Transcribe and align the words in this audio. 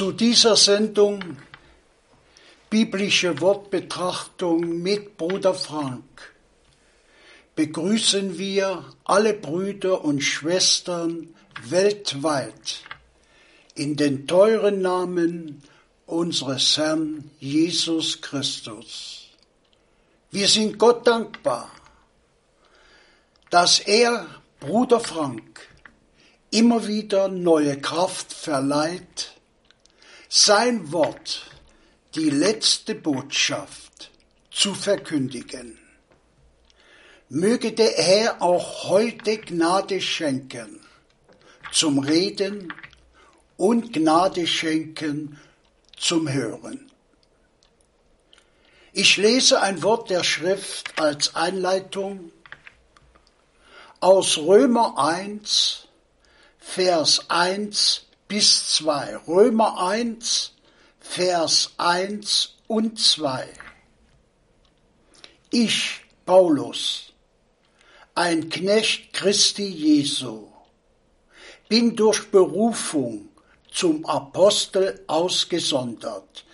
Zu 0.00 0.12
dieser 0.12 0.56
Sendung 0.56 1.36
Biblische 2.70 3.38
Wortbetrachtung 3.38 4.80
mit 4.80 5.18
Bruder 5.18 5.52
Frank 5.52 6.34
begrüßen 7.54 8.38
wir 8.38 8.82
alle 9.04 9.34
Brüder 9.34 10.02
und 10.02 10.22
Schwestern 10.22 11.34
weltweit 11.64 12.80
in 13.74 13.96
den 13.96 14.26
teuren 14.26 14.80
Namen 14.80 15.62
unseres 16.06 16.78
Herrn 16.78 17.30
Jesus 17.38 18.22
Christus. 18.22 19.26
Wir 20.30 20.48
sind 20.48 20.78
Gott 20.78 21.06
dankbar, 21.06 21.70
dass 23.50 23.80
er, 23.80 24.26
Bruder 24.60 25.00
Frank, 25.00 25.68
immer 26.50 26.86
wieder 26.86 27.28
neue 27.28 27.78
Kraft 27.78 28.32
verleiht, 28.32 29.34
sein 30.32 30.92
Wort, 30.92 31.42
die 32.14 32.30
letzte 32.30 32.94
Botschaft, 32.94 34.12
zu 34.52 34.76
verkündigen. 34.76 35.76
Möge 37.28 37.72
der 37.72 37.90
Herr 37.90 38.40
auch 38.40 38.84
heute 38.84 39.38
Gnade 39.38 40.00
schenken 40.00 40.86
zum 41.72 41.98
Reden 41.98 42.72
und 43.56 43.92
Gnade 43.92 44.46
schenken 44.46 45.36
zum 45.98 46.32
Hören. 46.32 46.92
Ich 48.92 49.16
lese 49.16 49.60
ein 49.60 49.82
Wort 49.82 50.10
der 50.10 50.22
Schrift 50.22 50.96
als 51.00 51.34
Einleitung 51.34 52.30
aus 53.98 54.38
Römer 54.38 54.96
1, 54.96 55.88
Vers 56.60 57.28
1 57.30 58.06
bis 58.30 58.76
2. 58.76 59.16
Römer 59.26 59.80
1, 59.88 60.52
Vers 61.00 61.72
1 61.78 62.54
und 62.68 62.96
2. 62.96 63.48
Ich, 65.50 66.02
Paulus, 66.24 67.12
ein 68.14 68.48
Knecht 68.48 69.12
Christi 69.12 69.66
Jesu, 69.66 70.46
bin 71.68 71.96
durch 71.96 72.30
Berufung 72.30 73.30
zum 73.72 74.06
Apostel 74.06 75.02
ausgesondert, 75.08 76.44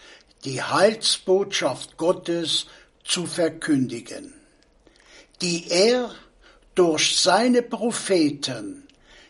die 0.47 0.63
Heilsbotschaft 0.63 1.99
Gottes 1.99 2.69
zu 3.05 3.27
verkündigen. 3.27 4.33
die 5.43 5.69
er 5.69 6.15
durch 6.75 7.21
seine 7.21 7.63
Propheten 7.63 8.86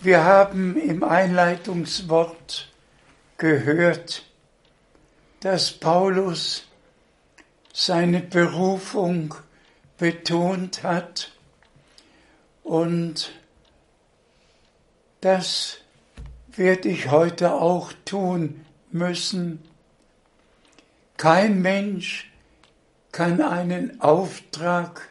Wir 0.00 0.22
haben 0.24 0.76
im 0.76 1.02
Einleitungswort 1.02 2.68
gehört, 3.38 4.29
dass 5.40 5.72
Paulus 5.72 6.64
seine 7.72 8.20
Berufung 8.20 9.34
betont 9.98 10.82
hat 10.82 11.32
und 12.62 13.32
das 15.20 15.78
werde 16.48 16.88
ich 16.88 17.10
heute 17.10 17.52
auch 17.52 17.92
tun 18.04 18.64
müssen. 18.90 19.62
Kein 21.16 21.60
Mensch 21.60 22.30
kann 23.12 23.42
einen 23.42 24.00
Auftrag 24.00 25.08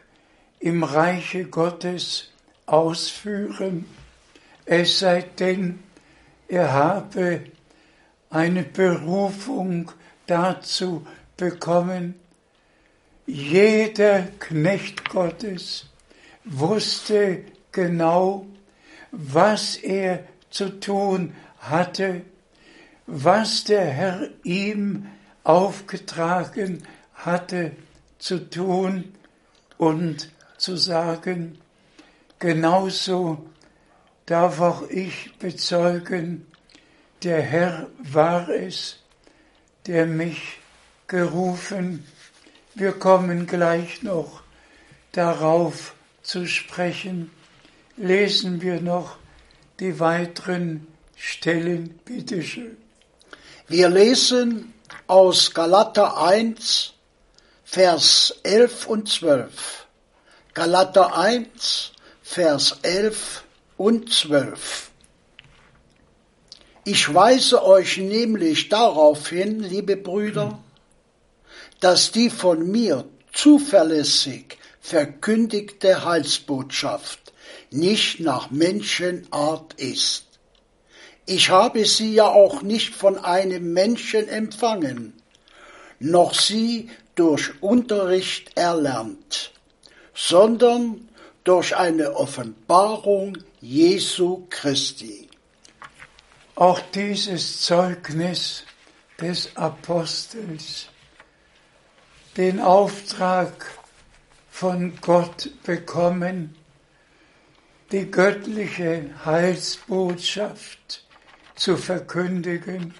im 0.58 0.82
Reiche 0.82 1.44
Gottes 1.44 2.30
ausführen, 2.66 3.86
es 4.64 5.00
sei 5.00 5.22
denn, 5.22 5.82
er 6.46 6.72
habe 6.72 7.42
eine 8.28 8.62
Berufung 8.62 9.90
dazu 10.30 11.06
bekommen. 11.36 12.14
Jeder 13.26 14.28
Knecht 14.38 15.08
Gottes 15.10 15.86
wusste 16.44 17.44
genau, 17.72 18.46
was 19.10 19.76
er 19.76 20.24
zu 20.50 20.80
tun 20.80 21.34
hatte, 21.58 22.22
was 23.06 23.64
der 23.64 23.84
Herr 23.84 24.28
ihm 24.44 25.06
aufgetragen 25.42 26.82
hatte 27.14 27.72
zu 28.18 28.48
tun 28.48 29.12
und 29.78 30.30
zu 30.56 30.76
sagen. 30.76 31.58
Genauso 32.38 33.46
darf 34.26 34.60
auch 34.60 34.88
ich 34.88 35.36
bezeugen, 35.38 36.46
der 37.22 37.42
Herr 37.42 37.88
war 37.98 38.48
es, 38.48 38.99
der 39.86 40.06
mich 40.06 40.58
gerufen. 41.06 42.06
Wir 42.74 42.92
kommen 42.92 43.46
gleich 43.46 44.02
noch 44.02 44.42
darauf 45.12 45.94
zu 46.22 46.46
sprechen. 46.46 47.30
Lesen 47.96 48.62
wir 48.62 48.80
noch 48.80 49.16
die 49.80 49.98
weiteren 49.98 50.86
Stellen, 51.16 51.98
bitteschön. 52.04 52.76
Wir 53.68 53.88
lesen 53.88 54.72
aus 55.06 55.52
Galater 55.52 56.16
1, 56.22 56.92
Vers 57.64 58.34
11 58.42 58.86
und 58.86 59.08
12. 59.08 59.86
Galater 60.54 61.16
1, 61.16 61.92
Vers 62.22 62.78
11 62.82 63.44
und 63.76 64.12
12. 64.12 64.89
Ich 66.92 67.14
weise 67.14 67.64
euch 67.64 67.98
nämlich 67.98 68.68
darauf 68.68 69.28
hin, 69.28 69.60
liebe 69.60 69.96
Brüder, 69.96 70.58
dass 71.78 72.10
die 72.10 72.30
von 72.30 72.68
mir 72.68 73.04
zuverlässig 73.32 74.58
verkündigte 74.80 76.04
Heilsbotschaft 76.04 77.32
nicht 77.70 78.18
nach 78.18 78.50
Menschenart 78.50 79.74
ist. 79.74 80.24
Ich 81.26 81.50
habe 81.50 81.84
sie 81.84 82.12
ja 82.12 82.26
auch 82.26 82.62
nicht 82.62 82.92
von 82.92 83.18
einem 83.18 83.72
Menschen 83.72 84.26
empfangen, 84.26 85.12
noch 86.00 86.34
sie 86.34 86.90
durch 87.14 87.52
Unterricht 87.62 88.56
erlernt, 88.56 89.52
sondern 90.12 91.08
durch 91.44 91.76
eine 91.76 92.16
Offenbarung 92.16 93.38
Jesu 93.60 94.48
Christi. 94.50 95.29
Auch 96.60 96.80
dieses 96.92 97.62
Zeugnis 97.62 98.64
des 99.18 99.56
Apostels, 99.56 100.90
den 102.36 102.60
Auftrag 102.60 103.64
von 104.50 104.92
Gott 105.00 105.52
bekommen, 105.64 106.54
die 107.92 108.10
göttliche 108.10 109.08
Heilsbotschaft 109.24 111.06
zu 111.54 111.78
verkündigen, 111.78 112.92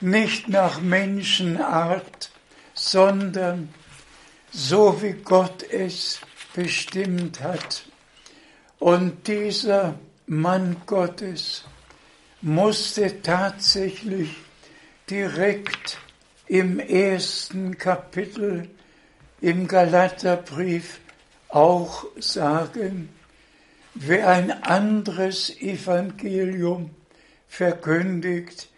nicht 0.00 0.50
nach 0.50 0.78
Menschenart, 0.82 2.30
sondern 2.74 3.72
so 4.52 5.00
wie 5.00 5.14
Gott 5.14 5.62
es 5.62 6.20
bestimmt 6.52 7.40
hat. 7.40 7.86
Und 8.78 9.26
dieser 9.26 9.98
Mann 10.26 10.76
Gottes 10.84 11.64
musste 12.44 13.22
tatsächlich 13.22 14.36
direkt 15.08 15.98
im 16.46 16.78
ersten 16.78 17.78
Kapitel 17.78 18.68
im 19.40 19.66
Galaterbrief 19.66 21.00
auch 21.48 22.04
sagen, 22.18 23.08
wer 23.94 24.28
ein 24.28 24.50
anderes 24.62 25.58
Evangelium 25.58 26.90
verkündigt, 27.48 28.68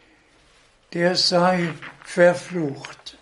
der 0.93 1.17
sei 1.17 1.71
verflucht. 2.05 3.19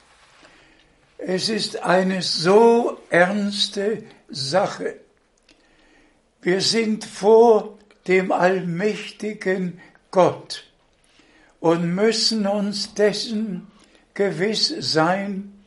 Es 1.16 1.48
ist 1.48 1.82
eine 1.82 2.20
so 2.20 3.00
ernste 3.08 4.04
Sache. 4.28 5.00
Wir 6.42 6.60
sind 6.60 7.06
vor 7.06 7.78
dem 8.06 8.30
allmächtigen 8.30 9.80
Gott 10.14 10.62
und 11.58 11.92
müssen 11.92 12.46
uns 12.46 12.94
dessen 12.94 13.66
gewiss 14.14 14.72
sein, 14.78 15.64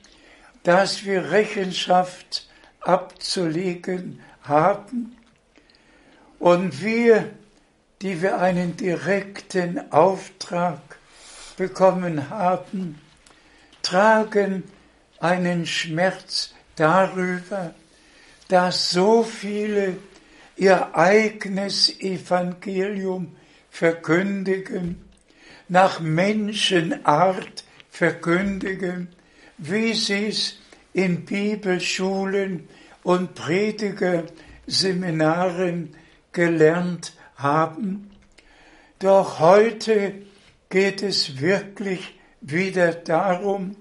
dass 0.64 1.04
wir 1.04 1.32
Rechenschaft 1.32 2.48
abzulegen 2.80 4.22
haben 4.44 5.18
und 6.40 6.82
wir, 6.82 7.30
die 8.02 8.22
wir 8.22 8.40
einen 8.40 8.78
direkten 8.78 9.92
Auftrag 9.92 10.80
bekommen 11.58 12.30
haben, 12.30 13.02
tragen 13.82 14.64
einen 15.20 15.66
Schmerz 15.66 16.54
darüber, 16.78 17.74
dass 18.48 18.92
so 18.92 19.24
viele 19.24 19.98
ihr 20.56 20.96
eigenes 20.96 22.00
Evangelium 22.00 23.36
verkündigen, 23.78 25.06
nach 25.68 26.00
Menschenart 26.00 27.66
verkündigen, 27.92 29.10
wie 29.60 29.94
sie 29.94 30.30
es 30.30 30.58
in 30.94 31.26
Bibelschulen 31.26 32.68
und 33.04 33.36
Predigerseminaren 33.36 35.96
gelernt 36.32 37.14
haben. 37.36 38.10
Doch 38.98 39.40
heute 39.40 40.24
geht 40.72 41.04
es 41.04 41.40
wirklich 41.40 42.16
wieder 42.42 42.94
darum, 42.94 43.76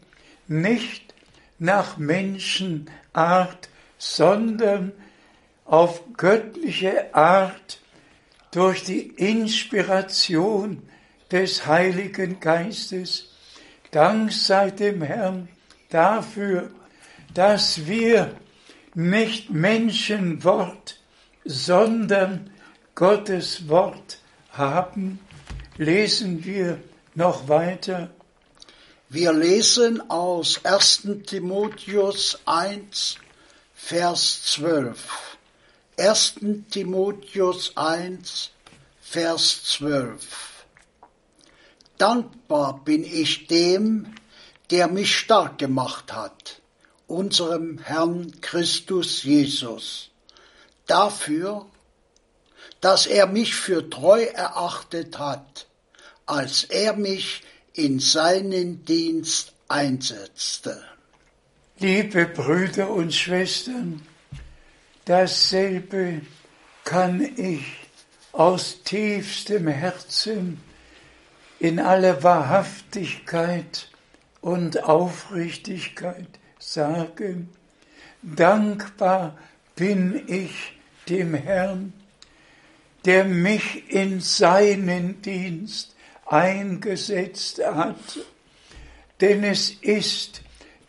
nicht 0.47 1.13
nach 1.57 1.97
Menschenart, 1.97 3.69
sondern 3.97 4.91
auf 5.65 6.03
göttliche 6.17 7.15
Art 7.15 7.79
durch 8.51 8.83
die 8.83 9.07
Inspiration 9.07 10.83
des 11.31 11.65
Heiligen 11.67 12.39
Geistes. 12.39 13.29
Dank 13.91 14.31
sei 14.31 14.71
dem 14.71 15.01
Herrn 15.01 15.49
dafür, 15.89 16.71
dass 17.33 17.87
wir 17.87 18.35
nicht 18.95 19.51
Menschenwort, 19.51 20.99
sondern 21.45 22.49
Gottes 22.99 23.69
Wort 23.69 24.17
haben. 24.51 25.19
Lesen 25.77 26.43
wir 26.43 26.83
noch 27.15 27.47
weiter. 27.47 28.09
Wir 29.07 29.31
lesen 29.31 30.09
aus 30.09 30.65
1. 30.65 31.07
Timotheus 31.25 32.37
1, 32.43 33.15
Vers 33.73 34.43
12. 34.47 35.37
1. 35.97 36.33
Timotheus 36.69 37.71
1, 37.77 38.51
Vers 38.99 39.63
12. 39.63 40.65
Dankbar 41.97 42.83
bin 42.83 43.05
ich 43.05 43.47
dem, 43.47 44.13
der 44.71 44.89
mich 44.89 45.15
stark 45.15 45.57
gemacht 45.57 46.11
hat, 46.11 46.61
unserem 47.07 47.77
Herrn 47.77 48.41
Christus 48.41 49.23
Jesus, 49.23 50.09
dafür, 50.85 51.65
dass 52.81 53.05
er 53.05 53.27
mich 53.27 53.55
für 53.55 53.89
treu 53.89 54.23
erachtet 54.23 55.19
hat, 55.19 55.67
als 56.25 56.63
er 56.63 56.93
mich 56.93 57.43
in 57.73 57.99
seinen 57.99 58.85
Dienst 58.85 59.53
einsetzte. 59.67 60.83
Liebe 61.77 62.25
Brüder 62.25 62.89
und 62.89 63.13
Schwestern, 63.13 64.01
dasselbe 65.05 66.21
kann 66.83 67.21
ich 67.21 67.63
aus 68.31 68.83
tiefstem 68.83 69.67
Herzen 69.67 70.61
in 71.59 71.79
aller 71.79 72.23
Wahrhaftigkeit 72.23 73.89
und 74.41 74.83
Aufrichtigkeit 74.83 76.27
sagen. 76.57 77.49
Dankbar 78.21 79.37
bin 79.75 80.23
ich 80.27 80.73
dem 81.07 81.33
Herrn, 81.33 81.93
der 83.05 83.25
mich 83.25 83.91
in 83.91 84.19
seinen 84.19 85.21
Dienst 85.21 85.95
eingesetzt 86.25 87.61
hat, 87.65 88.19
denn 89.21 89.43
es 89.43 89.71
ist 89.81 90.41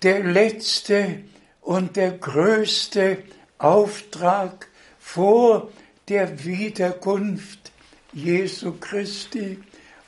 der 0.03 0.23
letzte 0.23 1.23
und 1.61 1.97
der 1.97 2.13
größte 2.13 3.23
Auftrag 3.59 4.69
vor 4.99 5.71
der 6.09 6.45
Wiederkunft 6.45 7.73
Jesu 8.13 8.73
Christi, 8.73 9.59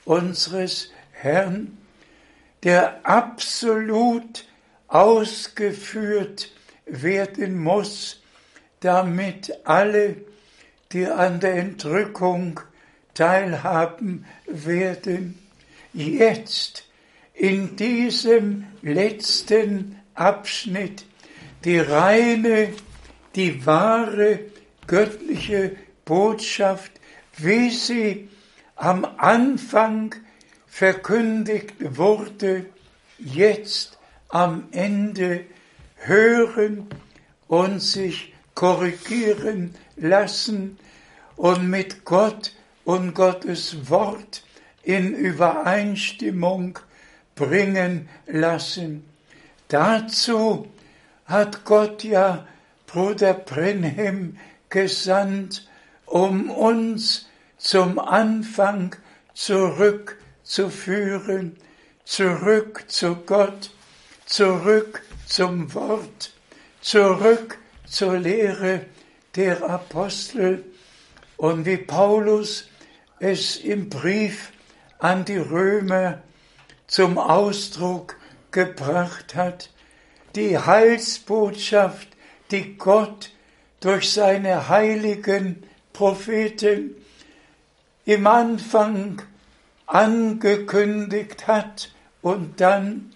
unseres 0.05 0.91
Herrn, 1.13 1.79
der 2.63 3.07
absolut 3.07 4.45
ausgeführt 4.89 6.51
werden 6.87 7.59
muss, 7.59 8.21
damit 8.81 9.53
alle, 9.65 10.17
die 10.93 11.07
an 11.07 11.41
der 11.41 11.55
Entrückung 11.55 12.61
teilhaben 13.15 14.25
werden, 14.47 15.39
jetzt 15.93 16.85
in 17.35 17.77
diesem 17.77 18.65
letzten 18.83 19.99
Abschnitt 20.15 21.05
die 21.65 21.79
reine, 21.79 22.69
die 23.35 23.65
wahre 23.65 24.41
göttliche 24.87 25.77
Botschaft, 26.05 26.93
wie 27.37 27.71
sie 27.71 28.29
am 28.77 29.05
Anfang 29.17 30.15
verkündigt 30.67 31.75
wurde, 31.97 32.67
jetzt 33.19 33.99
am 34.29 34.69
Ende 34.73 35.45
hören 35.97 36.89
und 37.47 37.81
sich 37.81 38.35
korrigieren 38.55 39.75
lassen 39.97 40.79
und 41.43 41.69
mit 41.69 42.05
Gott 42.05 42.53
und 42.85 43.15
Gottes 43.15 43.91
Wort 43.91 44.45
in 44.85 45.13
Übereinstimmung 45.13 46.79
bringen 47.35 48.09
lassen. 48.29 49.05
Dazu 49.67 50.69
hat 51.25 51.65
Gott 51.65 52.05
ja 52.05 52.47
Bruder 52.87 53.35
Brenhem 53.35 54.39
gesandt, 54.69 55.69
um 56.07 56.49
uns 56.49 57.27
zum 57.59 57.99
Anfang 57.99 58.95
zurückzuführen, 59.35 61.57
zurück 62.05 62.85
zu 62.87 63.17
Gott, 63.17 63.73
zurück 64.27 65.03
zum 65.27 65.75
Wort, 65.75 66.35
zurück 66.81 67.59
zur 67.85 68.17
Lehre 68.17 68.87
der 69.35 69.69
Apostel 69.69 70.67
und 71.43 71.67
wie 71.67 71.77
Paulus 71.77 72.69
es 73.19 73.57
im 73.57 73.89
Brief 73.89 74.53
an 75.01 75.25
die 75.25 75.39
Römer 75.39 76.23
zum 76.87 77.19
Ausdruck 77.19 78.17
gebracht 78.53 79.35
hat, 79.35 79.71
die 80.37 80.57
Heilsbotschaft, 80.57 82.07
die 82.53 82.77
Gott 82.77 83.33
durch 83.81 84.13
seine 84.13 84.69
heiligen 84.69 85.65
Propheten 85.93 86.95
im 88.05 88.25
Anfang 88.29 89.21
angekündigt 89.87 91.49
hat 91.49 91.93
und 92.23 92.61
dann 92.61 93.13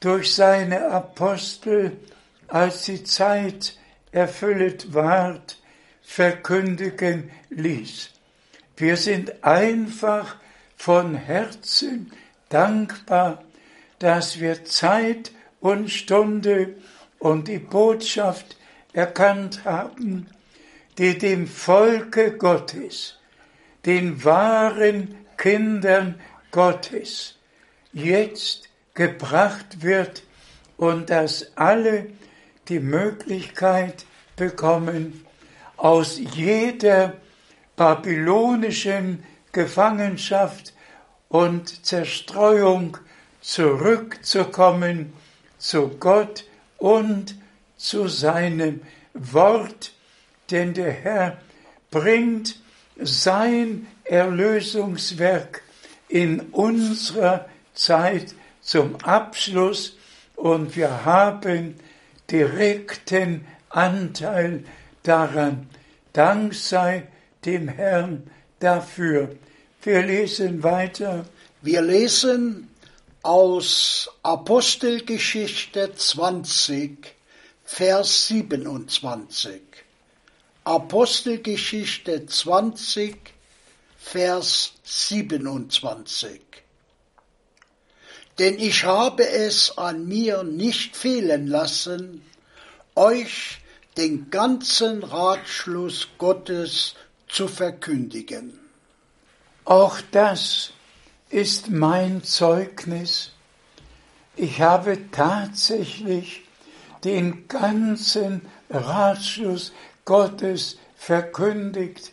durch 0.00 0.34
seine 0.34 0.88
Apostel, 0.90 1.98
als 2.48 2.86
die 2.86 3.04
Zeit 3.04 3.78
erfüllt 4.10 4.92
ward, 4.92 5.58
verkündigen 6.14 7.28
ließ. 7.50 8.10
Wir 8.76 8.96
sind 8.96 9.42
einfach 9.42 10.36
von 10.76 11.16
Herzen 11.16 12.12
dankbar, 12.50 13.42
dass 13.98 14.38
wir 14.38 14.64
Zeit 14.64 15.32
und 15.58 15.90
Stunde 15.90 16.76
und 17.18 17.48
die 17.48 17.58
Botschaft 17.58 18.56
erkannt 18.92 19.64
haben, 19.64 20.28
die 20.98 21.18
dem 21.18 21.48
Volke 21.48 22.36
Gottes, 22.36 23.18
den 23.84 24.22
wahren 24.22 25.16
Kindern 25.36 26.20
Gottes, 26.52 27.34
jetzt 27.92 28.68
gebracht 28.94 29.82
wird 29.82 30.22
und 30.76 31.10
dass 31.10 31.56
alle 31.56 32.06
die 32.68 32.78
Möglichkeit 32.78 34.06
bekommen, 34.36 35.23
aus 35.84 36.18
jeder 36.18 37.12
babylonischen 37.76 39.22
Gefangenschaft 39.52 40.72
und 41.28 41.84
Zerstreuung 41.84 42.96
zurückzukommen 43.42 45.12
zu 45.58 45.88
Gott 46.00 46.46
und 46.78 47.36
zu 47.76 48.08
seinem 48.08 48.80
Wort, 49.12 49.92
denn 50.50 50.72
der 50.72 50.90
Herr 50.90 51.36
bringt 51.90 52.58
sein 52.96 53.86
Erlösungswerk 54.04 55.60
in 56.08 56.40
unserer 56.40 57.44
Zeit 57.74 58.34
zum 58.62 58.96
Abschluss 59.04 59.98
und 60.34 60.76
wir 60.76 61.04
haben 61.04 61.74
direkten 62.30 63.46
Anteil 63.68 64.64
daran. 65.02 65.68
Dank 66.14 66.54
sei 66.54 67.08
dem 67.44 67.66
Herrn 67.66 68.30
dafür. 68.60 69.34
Wir 69.82 70.00
lesen 70.02 70.62
weiter. 70.62 71.26
Wir 71.60 71.82
lesen 71.82 72.70
aus 73.22 74.08
Apostelgeschichte 74.22 75.92
20, 75.92 77.16
Vers 77.64 78.28
27. 78.28 79.60
Apostelgeschichte 80.62 82.26
20, 82.26 83.16
Vers 83.98 84.74
27. 84.84 86.40
Denn 88.38 88.60
ich 88.60 88.84
habe 88.84 89.28
es 89.28 89.76
an 89.76 90.06
mir 90.06 90.44
nicht 90.44 90.96
fehlen 90.96 91.48
lassen, 91.48 92.24
euch 92.94 93.58
den 93.96 94.30
ganzen 94.30 95.02
Ratschluss 95.02 96.08
Gottes 96.18 96.94
zu 97.28 97.48
verkündigen. 97.48 98.58
Auch 99.64 100.00
das 100.10 100.72
ist 101.30 101.70
mein 101.70 102.22
Zeugnis. 102.22 103.32
Ich 104.36 104.60
habe 104.60 104.98
tatsächlich 105.10 106.42
den 107.04 107.46
ganzen 107.48 108.42
Ratschluss 108.68 109.72
Gottes 110.04 110.78
verkündigt, 110.96 112.12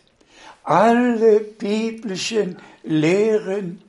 alle 0.64 1.40
biblischen 1.40 2.58
Lehren 2.84 3.82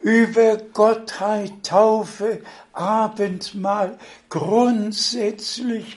über 0.00 0.56
Gottheit, 0.56 1.52
Taufe, 1.62 2.42
Abendmahl, 2.72 3.98
grundsätzlich 4.28 5.96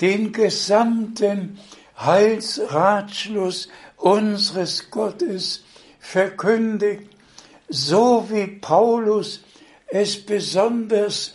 den 0.00 0.32
gesamten 0.32 1.58
Heilsratschluss 1.98 3.68
unseres 3.96 4.90
Gottes 4.90 5.64
verkündigt, 5.98 7.10
so 7.68 8.28
wie 8.30 8.46
Paulus 8.46 9.42
es 9.88 10.24
besonders 10.24 11.34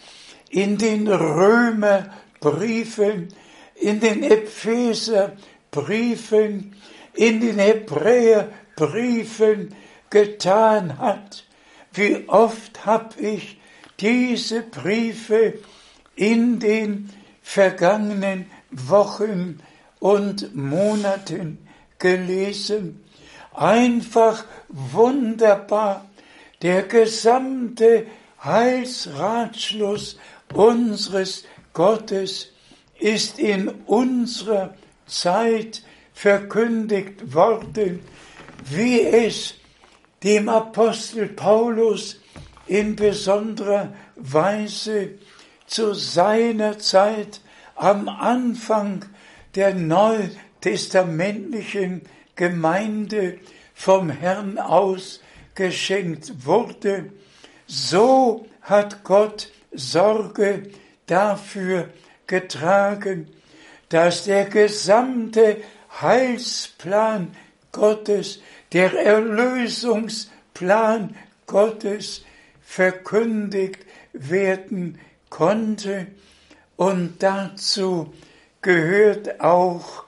in 0.50 0.78
den 0.78 1.06
Römerbriefen, 1.08 3.28
in 3.76 4.00
den 4.00 4.24
Epheserbriefen, 4.24 6.74
in 7.14 7.42
den 7.42 7.60
Hebräerbriefen 7.60 9.76
getan 10.10 10.98
hat. 11.00 11.44
Wie 11.94 12.24
oft 12.28 12.86
habe 12.86 13.20
ich 13.20 13.60
diese 14.00 14.62
Briefe 14.62 15.56
in 16.16 16.60
den 16.60 17.10
vergangenen 17.42 18.50
Wochen 18.72 19.60
und 20.00 20.56
Monaten 20.56 21.58
gelesen. 22.00 23.04
Einfach 23.54 24.46
wunderbar. 24.70 26.08
Der 26.62 26.84
gesamte 26.84 28.06
Heilsratschluss 28.44 30.18
unseres 30.54 31.46
Gottes 31.74 32.50
ist 33.00 33.40
in 33.40 33.68
unserer 33.86 34.76
Zeit 35.08 35.84
verkündigt 36.14 37.34
worden, 37.34 38.02
wie 38.66 39.02
es 39.02 39.56
dem 40.24 40.50
Apostel 40.50 41.28
Paulus 41.28 42.20
in 42.68 42.96
besonderer 42.96 43.94
Weise 44.16 45.16
zu 45.72 45.94
seiner 45.94 46.78
Zeit 46.80 47.40
am 47.76 48.10
Anfang 48.10 49.06
der 49.56 49.74
neutestamentlichen 49.74 52.02
Gemeinde 52.36 53.40
vom 53.74 54.10
Herrn 54.10 54.60
aus 54.60 55.22
geschenkt 55.56 56.46
wurde, 56.46 57.06
so 57.68 58.46
hat 58.62 59.06
Gott 59.06 59.50
Sorge 59.72 60.64
dafür 61.08 61.88
getragen, 62.28 63.30
dass 63.88 64.26
der 64.26 64.44
gesamte 64.46 65.56
Heilsplan 66.02 67.34
Gottes, 67.72 68.42
der 68.74 68.94
Erlösungsplan 68.94 71.16
Gottes 71.46 72.26
verkündigt 72.62 73.86
werden 74.12 75.00
konnte. 75.32 76.06
Und 76.76 77.16
dazu 77.24 78.14
gehört 78.62 79.42
auch 79.42 80.04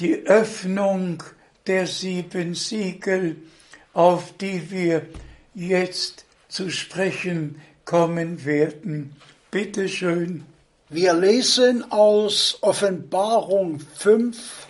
die 0.00 0.26
Öffnung 0.26 1.22
der 1.68 1.86
sieben 1.86 2.54
Siegel, 2.54 3.36
auf 3.92 4.36
die 4.36 4.72
wir 4.72 5.06
jetzt 5.54 6.24
zu 6.48 6.70
sprechen 6.70 7.60
kommen 7.84 8.44
werden. 8.44 9.14
Bitte 9.50 9.88
schön. 9.88 10.44
Wir 10.88 11.14
lesen 11.14 11.90
aus 11.90 12.58
Offenbarung 12.60 13.80
5, 13.80 14.66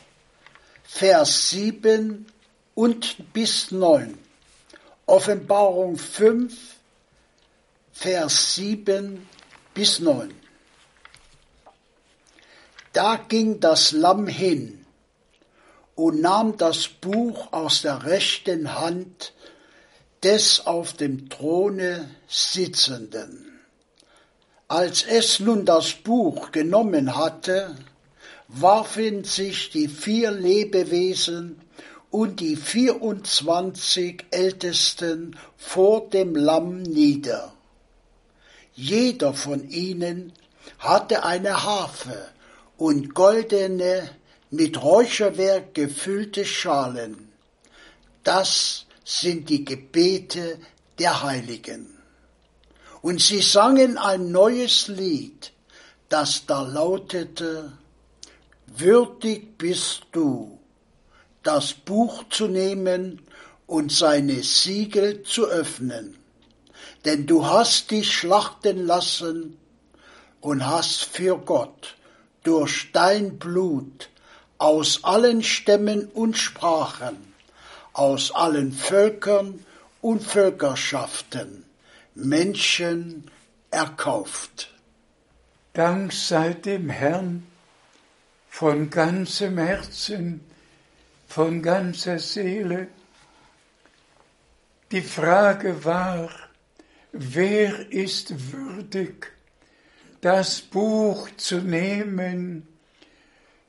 Vers 0.84 1.50
7 1.50 2.26
und 2.74 3.32
bis 3.32 3.70
9. 3.70 4.16
Offenbarung 5.06 5.98
5, 5.98 6.54
Vers 7.98 8.56
7 8.56 9.26
bis 9.72 10.00
9. 10.00 10.30
Da 12.92 13.16
ging 13.16 13.58
das 13.58 13.92
Lamm 13.92 14.26
hin 14.26 14.84
und 15.94 16.20
nahm 16.20 16.58
das 16.58 16.88
Buch 16.88 17.54
aus 17.54 17.80
der 17.80 18.04
rechten 18.04 18.78
Hand 18.78 19.32
des 20.22 20.66
auf 20.66 20.92
dem 20.92 21.30
Throne 21.30 22.10
Sitzenden. 22.28 23.60
Als 24.68 25.02
es 25.02 25.40
nun 25.40 25.64
das 25.64 25.94
Buch 25.94 26.52
genommen 26.52 27.16
hatte, 27.16 27.76
warfen 28.48 29.24
sich 29.24 29.70
die 29.70 29.88
vier 29.88 30.32
Lebewesen 30.32 31.62
und 32.10 32.40
die 32.40 32.56
vierundzwanzig 32.56 34.26
Ältesten 34.30 35.38
vor 35.56 36.10
dem 36.10 36.36
Lamm 36.36 36.82
nieder. 36.82 37.55
Jeder 38.76 39.34
von 39.34 39.68
ihnen 39.68 40.32
hatte 40.78 41.24
eine 41.24 41.64
Harfe 41.64 42.28
und 42.76 43.14
goldene, 43.14 44.10
mit 44.50 44.80
Räucherwerk 44.80 45.74
gefüllte 45.74 46.44
Schalen. 46.44 47.32
Das 48.22 48.86
sind 49.04 49.48
die 49.48 49.64
Gebete 49.64 50.58
der 50.98 51.22
Heiligen. 51.22 51.98
Und 53.02 53.20
sie 53.20 53.40
sangen 53.40 53.98
ein 53.98 54.30
neues 54.30 54.88
Lied, 54.88 55.52
das 56.08 56.46
da 56.46 56.62
lautete, 56.62 57.72
Würdig 58.66 59.56
bist 59.58 60.02
du, 60.12 60.58
das 61.42 61.72
Buch 61.72 62.24
zu 62.30 62.48
nehmen 62.48 63.22
und 63.66 63.92
seine 63.92 64.42
Siegel 64.42 65.22
zu 65.22 65.46
öffnen, 65.46 66.18
denn 67.06 67.24
du 67.24 67.46
hast 67.46 67.92
dich 67.92 68.12
schlachten 68.12 68.84
lassen 68.84 69.56
und 70.40 70.66
hast 70.66 71.04
für 71.04 71.38
Gott 71.38 71.96
durch 72.42 72.90
dein 72.92 73.38
Blut 73.38 74.10
aus 74.58 75.04
allen 75.04 75.44
Stämmen 75.44 76.08
und 76.08 76.36
Sprachen, 76.36 77.32
aus 77.92 78.32
allen 78.34 78.72
Völkern 78.72 79.64
und 80.00 80.20
Völkerschaften 80.20 81.64
Menschen 82.16 83.30
erkauft. 83.70 84.74
Dank 85.74 86.12
sei 86.12 86.54
dem 86.54 86.90
Herrn 86.90 87.46
von 88.48 88.90
ganzem 88.90 89.58
Herzen, 89.58 90.40
von 91.28 91.62
ganzer 91.62 92.18
Seele. 92.18 92.88
Die 94.90 95.02
Frage 95.02 95.84
war, 95.84 96.30
wer 97.18 97.92
ist 97.92 98.52
würdig, 98.52 99.32
das 100.20 100.60
Buch 100.60 101.28
zu 101.36 101.58
nehmen, 101.58 102.66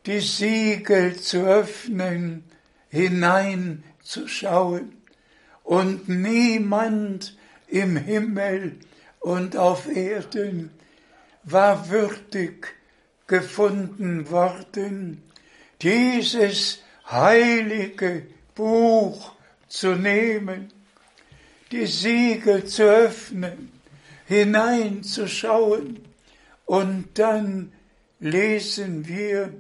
die 0.06 0.20
Siegel 0.20 1.18
zu 1.18 1.46
öffnen, 1.46 2.44
hineinzuschauen? 2.90 4.94
Und 5.64 6.08
niemand 6.08 7.36
im 7.68 7.98
Himmel 7.98 8.78
und 9.20 9.58
auf 9.58 9.94
Erden 9.94 10.72
war 11.44 11.90
würdig 11.90 12.76
gefunden 13.28 14.30
worden, 14.30 15.24
dieses 15.82 16.80
heilige 17.10 18.28
Buch 18.56 19.34
zu 19.68 19.96
nehmen, 19.96 20.72
die 21.72 21.86
Siegel 21.86 22.66
zu 22.66 22.84
öffnen, 22.84 23.72
hineinzuschauen 24.26 26.00
und 26.66 27.08
dann 27.16 27.72
lesen 28.20 29.08
wir, 29.08 29.54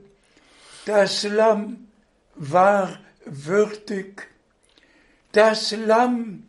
das 0.85 1.23
Lamm 1.23 1.87
war 2.35 2.99
würdig. 3.25 4.27
Das 5.31 5.71
Lamm, 5.71 6.43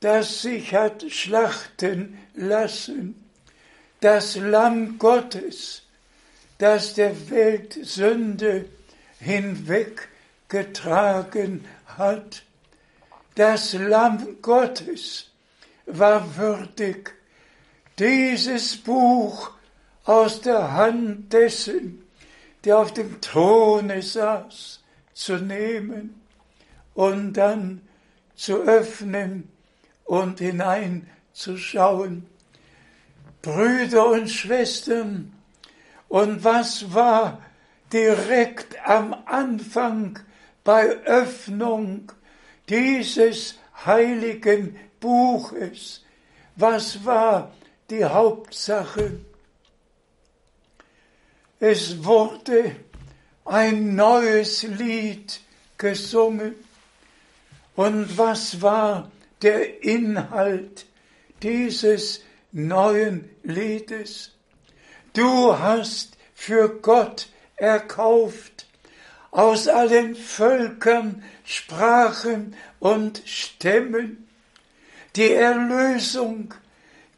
das 0.00 0.42
sich 0.42 0.74
hat 0.74 1.10
schlachten 1.10 2.18
lassen. 2.34 3.14
Das 4.00 4.36
Lamm 4.36 4.98
Gottes, 4.98 5.84
das 6.58 6.92
der 6.94 7.30
Welt 7.30 7.78
Sünde 7.82 8.66
hinweggetragen 9.18 11.64
hat. 11.86 12.42
Das 13.34 13.72
Lamm 13.72 14.42
Gottes 14.42 15.30
war 15.86 16.36
würdig, 16.36 17.14
dieses 17.98 18.76
Buch 18.76 19.50
aus 20.04 20.40
der 20.40 20.72
Hand 20.72 21.32
dessen, 21.32 22.02
der 22.64 22.78
auf 22.78 22.92
dem 22.92 23.20
Throne 23.20 24.02
saß, 24.02 24.80
zu 25.14 25.36
nehmen 25.36 26.20
und 26.94 27.34
dann 27.34 27.80
zu 28.34 28.62
öffnen 28.62 29.48
und 30.04 30.38
hineinzuschauen. 30.38 32.26
Brüder 33.40 34.08
und 34.10 34.28
Schwestern, 34.28 35.32
und 36.08 36.44
was 36.44 36.92
war 36.92 37.42
direkt 37.92 38.76
am 38.86 39.16
Anfang 39.24 40.18
bei 40.64 40.84
Öffnung 41.04 42.12
dieses 42.68 43.56
heiligen 43.84 44.78
Buches? 45.00 46.04
Was 46.56 47.04
war 47.04 47.52
die 47.90 48.04
Hauptsache? 48.04 49.20
Es 51.58 52.02
wurde 52.04 52.76
ein 53.44 53.94
neues 53.94 54.62
Lied 54.62 55.40
gesungen. 55.78 56.54
Und 57.74 58.18
was 58.18 58.60
war 58.60 59.10
der 59.40 59.82
Inhalt 59.82 60.86
dieses 61.42 62.22
neuen 62.52 63.28
Liedes? 63.42 64.32
Du 65.12 65.58
hast 65.58 66.16
für 66.34 66.68
Gott 66.80 67.28
erkauft 67.56 68.51
aus 69.32 69.66
allen 69.66 70.14
Völkern, 70.14 71.24
Sprachen 71.44 72.54
und 72.78 73.22
Stämmen 73.26 74.28
die 75.16 75.32
Erlösung, 75.32 76.54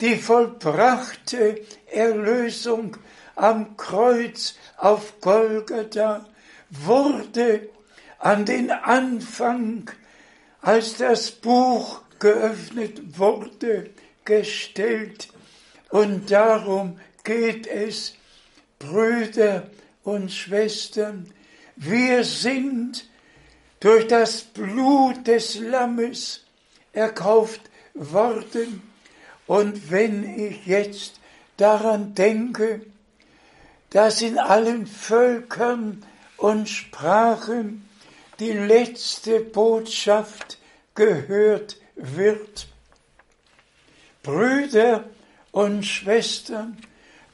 die 0.01 0.17
vollbrachte 0.17 1.61
Erlösung 1.91 2.97
am 3.37 3.77
Kreuz 3.77 4.55
auf 4.77 5.21
Golgatha 5.21 6.27
wurde 6.71 7.69
an 8.19 8.45
den 8.45 8.71
Anfang, 8.71 9.91
als 10.61 10.97
das 10.97 11.31
Buch 11.31 12.01
geöffnet 12.19 13.19
wurde, 13.19 13.91
gestellt. 14.25 15.29
Und 15.91 16.31
darum 16.31 16.99
geht 17.23 17.67
es, 17.67 18.15
Brüder 18.79 19.69
und 20.03 20.33
Schwestern, 20.33 21.33
wir 21.77 22.25
sind 22.25 23.09
durch 23.81 24.07
das 24.07 24.43
Blut 24.43 25.27
des 25.27 25.59
Lammes 25.59 26.45
erkauft 26.93 27.61
worden. 27.95 28.83
Und 29.47 29.91
wenn 29.91 30.39
ich 30.39 30.67
jetzt 30.67 31.21
daran 31.57 32.15
denke, 32.15 32.81
dass 33.91 34.23
in 34.23 34.39
allen 34.39 34.87
Völkern 34.87 36.03
und 36.37 36.69
Sprachen 36.69 37.89
die 38.41 38.53
letzte 38.53 39.41
Botschaft 39.41 40.59
gehört 40.95 41.77
wird. 41.95 42.67
Brüder 44.23 45.05
und 45.53 45.85
Schwestern, 45.85 46.79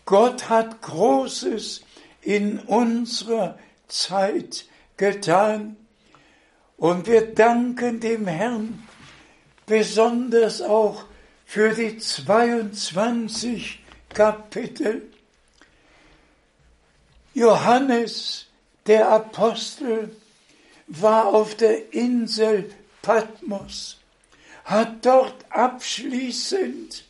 Gott 0.04 0.48
hat 0.48 0.82
Großes 0.82 1.82
in 2.20 2.58
unserer 2.58 3.58
Zeit 3.90 4.66
getan. 4.96 5.76
Und 6.76 7.06
wir 7.06 7.34
danken 7.34 8.00
dem 8.00 8.26
Herrn 8.26 8.86
besonders 9.66 10.62
auch 10.62 11.04
für 11.44 11.74
die 11.74 11.98
22 11.98 13.80
Kapitel. 14.08 15.02
Johannes, 17.34 18.46
der 18.86 19.10
Apostel, 19.10 20.16
war 20.86 21.26
auf 21.26 21.54
der 21.54 21.92
Insel 21.92 22.74
Patmos, 23.02 23.98
hat 24.64 25.06
dort 25.06 25.44
abschließend 25.50 27.04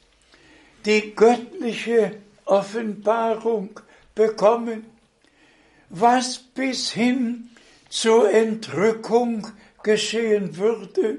die 0.85 1.15
göttliche 1.15 2.17
Offenbarung 2.45 3.81
bekommen, 4.15 4.85
was 5.91 6.39
bis 6.39 6.93
hin 6.93 7.51
zur 7.89 8.33
Entrückung 8.33 9.49
geschehen 9.83 10.57
würde. 10.57 11.19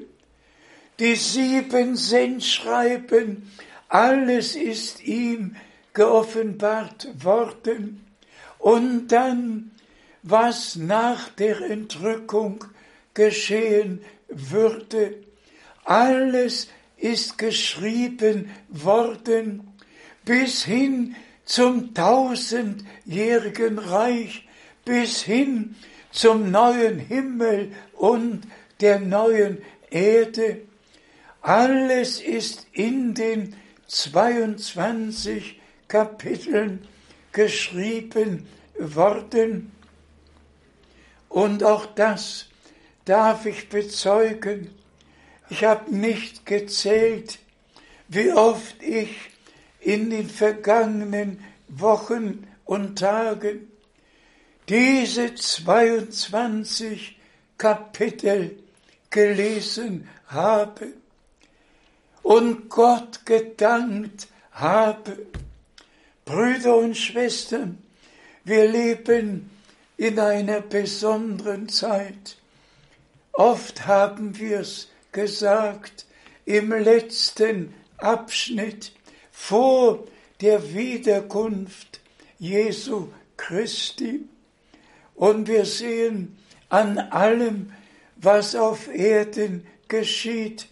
Die 0.99 1.15
sieben 1.15 1.95
Sendschreiben, 1.95 3.51
alles 3.89 4.55
ist 4.55 5.03
ihm 5.03 5.55
geoffenbart 5.93 7.09
worden. 7.23 8.05
Und 8.59 9.09
dann, 9.09 9.71
was 10.23 10.75
nach 10.75 11.29
der 11.29 11.61
Entrückung 11.61 12.63
geschehen 13.13 14.01
würde, 14.29 15.15
alles 15.83 16.69
ist 16.97 17.37
geschrieben 17.37 18.51
worden 18.69 19.67
bis 20.23 20.63
hin 20.63 21.15
zum 21.45 21.93
tausendjährigen 21.93 23.79
Reich, 23.79 24.47
bis 24.85 25.21
hin 25.21 25.75
zum 26.11 26.51
neuen 26.51 26.99
Himmel 26.99 27.71
und 27.93 28.41
der 28.79 28.99
neuen 28.99 29.59
Erde. 29.89 30.61
Alles 31.41 32.21
ist 32.21 32.67
in 32.73 33.13
den 33.13 33.55
22 33.87 35.59
Kapiteln 35.87 36.87
geschrieben 37.31 38.47
worden. 38.77 39.71
Und 41.29 41.63
auch 41.63 41.85
das 41.85 42.47
darf 43.05 43.45
ich 43.45 43.69
bezeugen. 43.69 44.69
Ich 45.49 45.63
habe 45.63 45.93
nicht 45.95 46.45
gezählt, 46.45 47.39
wie 48.07 48.31
oft 48.31 48.81
ich 48.83 49.15
in 49.79 50.09
den 50.09 50.29
vergangenen 50.29 51.43
Wochen 51.67 52.47
und 52.65 52.99
Tagen 52.99 53.70
diese 54.71 55.35
22 55.35 57.17
Kapitel 57.57 58.57
gelesen 59.09 60.07
habe 60.27 60.93
und 62.23 62.69
Gott 62.69 63.25
gedankt 63.25 64.29
habe 64.53 65.25
Brüder 66.23 66.77
und 66.77 66.95
Schwestern, 66.95 67.79
wir 68.45 68.71
leben 68.71 69.49
in 69.97 70.17
einer 70.17 70.61
besonderen 70.61 71.67
Zeit. 71.67 72.37
Oft 73.33 73.85
haben 73.87 74.39
wir 74.39 74.61
es 74.61 74.87
gesagt 75.11 76.05
im 76.45 76.71
letzten 76.71 77.73
Abschnitt 77.97 78.93
vor 79.33 80.07
der 80.39 80.73
Wiederkunft 80.73 81.99
Jesu 82.39 83.09
Christi. 83.35 84.29
Und 85.21 85.47
wir 85.47 85.65
sehen 85.65 86.35
an 86.69 86.97
allem, 86.97 87.71
was 88.15 88.55
auf 88.55 88.87
Erden 88.91 89.67
geschieht, 89.87 90.67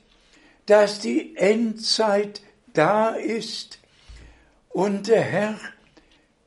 dass 0.65 0.97
die 0.97 1.37
Endzeit 1.37 2.41
da 2.73 3.09
ist. 3.09 3.77
Und 4.69 5.05
der 5.05 5.21
Herr 5.21 5.59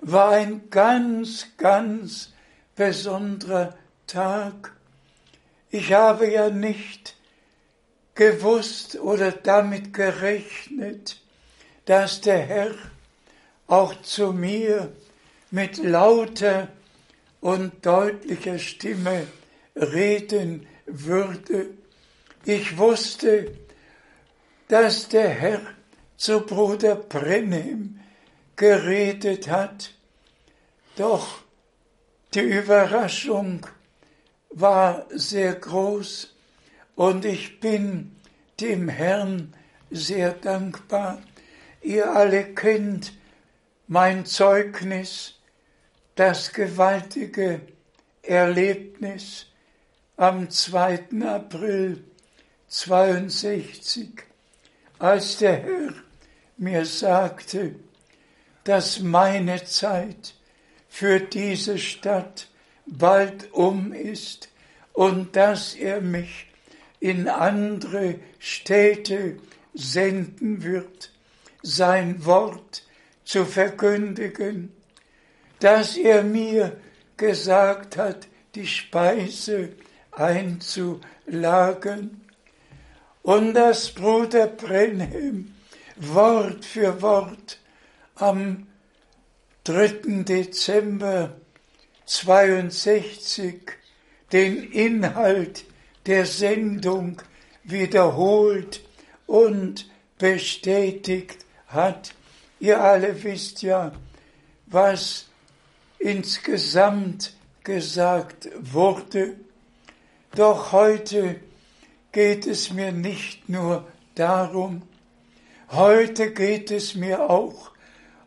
war 0.00 0.30
ein 0.30 0.70
ganz, 0.70 1.48
ganz 1.58 2.32
besonderer 2.74 3.76
Tag. 4.06 4.72
Ich 5.68 5.92
habe 5.92 6.32
ja 6.32 6.48
nicht 6.48 7.14
gewusst 8.14 8.96
oder 8.96 9.32
damit 9.32 9.92
gerechnet, 9.92 11.20
dass 11.86 12.20
der 12.20 12.38
Herr 12.38 12.74
auch 13.66 14.00
zu 14.02 14.32
mir 14.32 14.92
mit 15.50 15.78
lauter 15.78 16.68
und 17.40 17.84
deutlicher 17.84 18.58
Stimme 18.58 19.26
reden 19.76 20.66
würde. 20.86 21.66
Ich 22.44 22.78
wusste, 22.78 23.52
dass 24.68 25.08
der 25.08 25.28
Herr 25.28 25.60
zu 26.16 26.40
Bruder 26.40 26.96
Brennem 26.96 28.00
geredet 28.56 29.48
hat, 29.48 29.90
doch 30.96 31.42
die 32.34 32.40
Überraschung 32.40 33.66
war 34.50 35.06
sehr 35.10 35.54
groß 35.54 36.33
und 36.96 37.24
ich 37.24 37.60
bin 37.60 38.16
dem 38.60 38.88
Herrn 38.88 39.52
sehr 39.90 40.32
dankbar. 40.32 41.22
Ihr 41.82 42.14
alle 42.14 42.54
kennt 42.54 43.12
mein 43.86 44.24
Zeugnis, 44.26 45.34
das 46.14 46.52
gewaltige 46.52 47.60
Erlebnis 48.22 49.46
am 50.16 50.48
2. 50.48 51.08
April 51.26 52.04
62, 52.68 54.22
als 54.98 55.38
der 55.38 55.56
Herr 55.56 55.94
mir 56.56 56.86
sagte, 56.86 57.74
dass 58.62 59.00
meine 59.00 59.64
Zeit 59.64 60.34
für 60.88 61.20
diese 61.20 61.78
Stadt 61.78 62.48
bald 62.86 63.52
um 63.52 63.92
ist 63.92 64.48
und 64.92 65.34
dass 65.36 65.74
er 65.74 66.00
mich 66.00 66.46
in 67.04 67.28
andere 67.28 68.14
Städte 68.38 69.36
senden 69.74 70.62
wird, 70.62 71.12
sein 71.62 72.24
Wort 72.24 72.82
zu 73.26 73.44
verkündigen, 73.44 74.72
dass 75.60 75.98
er 75.98 76.22
mir 76.22 76.80
gesagt 77.18 77.98
hat, 77.98 78.26
die 78.54 78.66
Speise 78.66 79.68
einzulagern 80.12 81.02
und 83.20 83.52
dass 83.52 83.90
Bruder 83.90 84.46
Brenhem 84.46 85.54
Wort 85.96 86.64
für 86.64 87.02
Wort 87.02 87.60
am 88.14 88.66
3. 89.64 90.22
Dezember 90.24 91.36
62 92.06 93.60
den 94.32 94.72
Inhalt 94.72 95.66
der 96.06 96.26
Sendung 96.26 97.20
wiederholt 97.64 98.82
und 99.26 99.90
bestätigt 100.18 101.44
hat. 101.66 102.14
Ihr 102.60 102.80
alle 102.80 103.20
wisst 103.22 103.62
ja, 103.62 103.92
was 104.66 105.26
insgesamt 105.98 107.34
gesagt 107.62 108.48
wurde. 108.60 109.36
Doch 110.34 110.72
heute 110.72 111.36
geht 112.12 112.46
es 112.46 112.72
mir 112.72 112.92
nicht 112.92 113.48
nur 113.48 113.86
darum, 114.14 114.82
heute 115.70 116.32
geht 116.32 116.70
es 116.70 116.94
mir 116.94 117.30
auch 117.30 117.72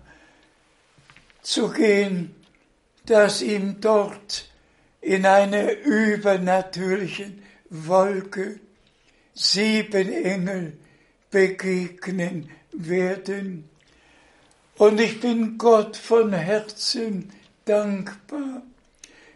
zu 1.43 1.71
gehen, 1.71 2.35
dass 3.07 3.43
ihm 3.43 3.81
dort 3.81 4.49
in 5.01 5.27
einer 5.27 5.73
übernatürlichen 5.73 7.43
Wolke 7.71 8.61
sieben 9.35 10.13
Engel 10.13 10.79
begegnen 11.31 12.51
werden. 12.73 13.69
Und 14.77 15.01
ich 15.01 15.21
bin 15.21 15.59
Gott 15.59 15.97
von 15.97 16.33
Herzen 16.33 17.33
dankbar. 17.65 18.63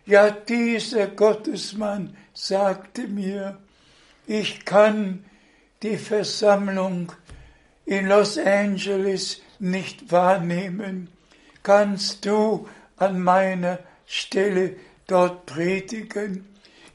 Ja, 0.05 0.31
dieser 0.31 1.09
Gottesmann 1.09 2.17
sagte 2.33 3.09
mir, 3.09 3.59
ich 4.27 4.65
kann 4.65 5.25
die 5.83 5.97
Versammlung 5.97 7.13
in 7.85 8.07
Los 8.07 8.39
Angeles 8.39 9.41
nicht 9.59 10.13
wahrnehmen. 10.13 11.09
Kannst 11.63 12.25
du 12.25 12.69
an 12.97 13.21
meiner 13.21 13.79
Stelle 14.07 14.77
dort 15.07 15.47
predigen? 15.47 16.47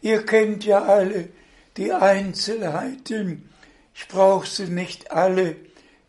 Ihr 0.01 0.25
kennt 0.25 0.65
ja 0.65 0.83
alle 0.83 1.29
die 1.77 1.91
Einzelheiten. 1.91 3.49
Ich 3.93 4.07
brauche 4.07 4.47
sie 4.47 4.67
nicht 4.67 5.11
alle 5.11 5.55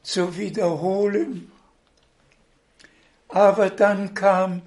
zu 0.02 0.36
wiederholen. 0.36 1.50
Aber 3.28 3.70
dann 3.70 4.14
kam 4.14 4.62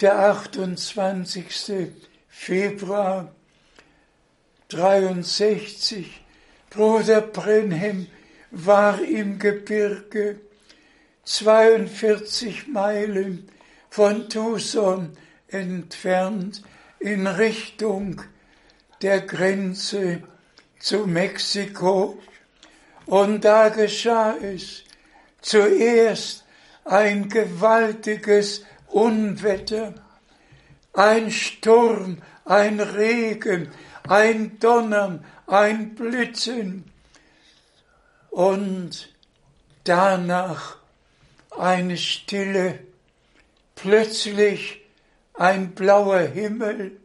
der 0.00 0.18
28. 0.18 1.92
Februar 2.28 3.32
63. 4.68 6.20
Bruder 6.70 7.20
Brenhem 7.20 8.08
war 8.50 9.00
im 9.00 9.38
Gebirge 9.38 10.40
42 11.24 12.68
Meilen 12.68 13.48
von 13.90 14.28
Tucson 14.28 15.16
entfernt 15.48 16.62
in 16.98 17.26
Richtung 17.26 18.22
der 19.02 19.20
Grenze 19.20 20.22
zu 20.78 21.06
Mexiko. 21.06 22.18
Und 23.06 23.44
da 23.44 23.68
geschah 23.68 24.36
es 24.36 24.82
zuerst 25.40 26.44
ein 26.84 27.28
gewaltiges 27.28 28.64
Unwetter, 28.88 29.94
ein 30.92 31.30
Sturm, 31.30 32.22
ein 32.44 32.80
Regen, 32.80 33.70
ein 34.08 34.58
Donnern, 34.58 35.24
ein 35.46 35.94
Blitzen 35.94 36.84
und 38.30 39.12
danach 39.84 40.76
eine 41.56 41.96
Stille, 41.96 42.80
plötzlich 43.76 44.82
ein 45.34 45.72
blauer 45.74 46.20
Himmel 46.20 46.98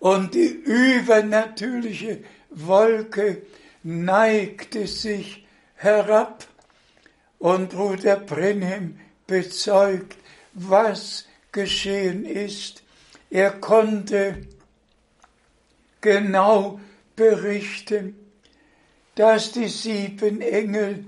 und 0.00 0.34
die 0.34 0.48
übernatürliche 0.48 2.24
Wolke 2.50 3.42
neigte 3.84 4.86
sich 4.86 5.46
herab 5.76 6.46
und 7.38 7.70
Bruder 7.70 8.16
Brenhem 8.16 8.98
bezeugt, 9.26 10.16
was 10.54 11.26
geschehen 11.52 12.24
ist. 12.24 12.82
Er 13.30 13.52
konnte 13.52 14.46
genau 16.00 16.80
berichten, 17.14 18.16
dass 19.14 19.52
die 19.52 19.68
sieben 19.68 20.40
Engel, 20.40 21.04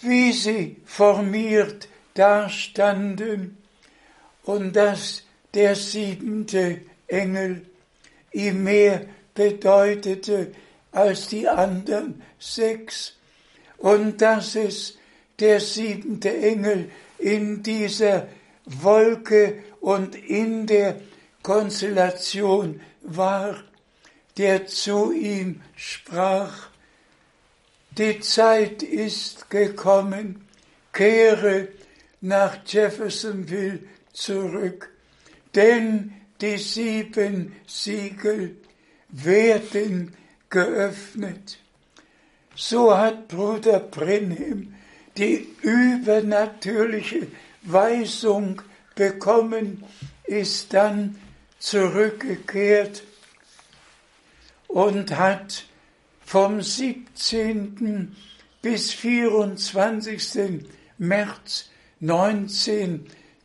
wie 0.00 0.32
sie 0.32 0.76
formiert 0.84 1.88
dastanden 2.14 3.58
und 4.44 4.74
dass 4.74 5.22
der 5.52 5.74
siebente 5.74 6.80
Engel 7.06 7.66
ihm 8.32 8.64
mehr 8.64 9.06
bedeutete 9.34 10.52
als 10.92 11.28
die 11.28 11.48
anderen 11.48 12.22
sechs. 12.38 13.14
Und 13.78 14.20
dass 14.22 14.56
es 14.56 14.98
der 15.38 15.60
siebente 15.60 16.36
Engel 16.36 16.90
in 17.18 17.62
dieser 17.62 18.28
Wolke 18.64 19.62
und 19.80 20.14
in 20.14 20.66
der 20.66 21.00
Konstellation 21.42 22.80
war, 23.02 23.62
der 24.36 24.66
zu 24.66 25.12
ihm 25.12 25.60
sprach, 25.76 26.68
die 27.90 28.20
Zeit 28.20 28.82
ist 28.82 29.50
gekommen, 29.50 30.48
kehre 30.92 31.68
nach 32.20 32.58
Jeffersonville 32.66 33.80
zurück, 34.14 34.90
denn 35.54 36.14
die 36.40 36.56
sieben 36.56 37.54
Siegel 37.66 38.56
werden 39.10 40.14
geöffnet. 40.48 41.58
So 42.56 42.96
hat 42.96 43.28
Bruder 43.28 43.80
Brenhem 43.80 44.74
die 45.16 45.48
übernatürliche 45.62 47.28
Weisung 47.62 48.62
bekommen, 48.94 49.84
ist 50.24 50.72
dann 50.72 51.16
zurückgekehrt 51.58 53.04
und 54.68 55.16
hat 55.16 55.64
vom 56.24 56.60
17. 56.60 58.16
bis 58.60 58.92
24. 58.92 60.64
März 60.98 61.70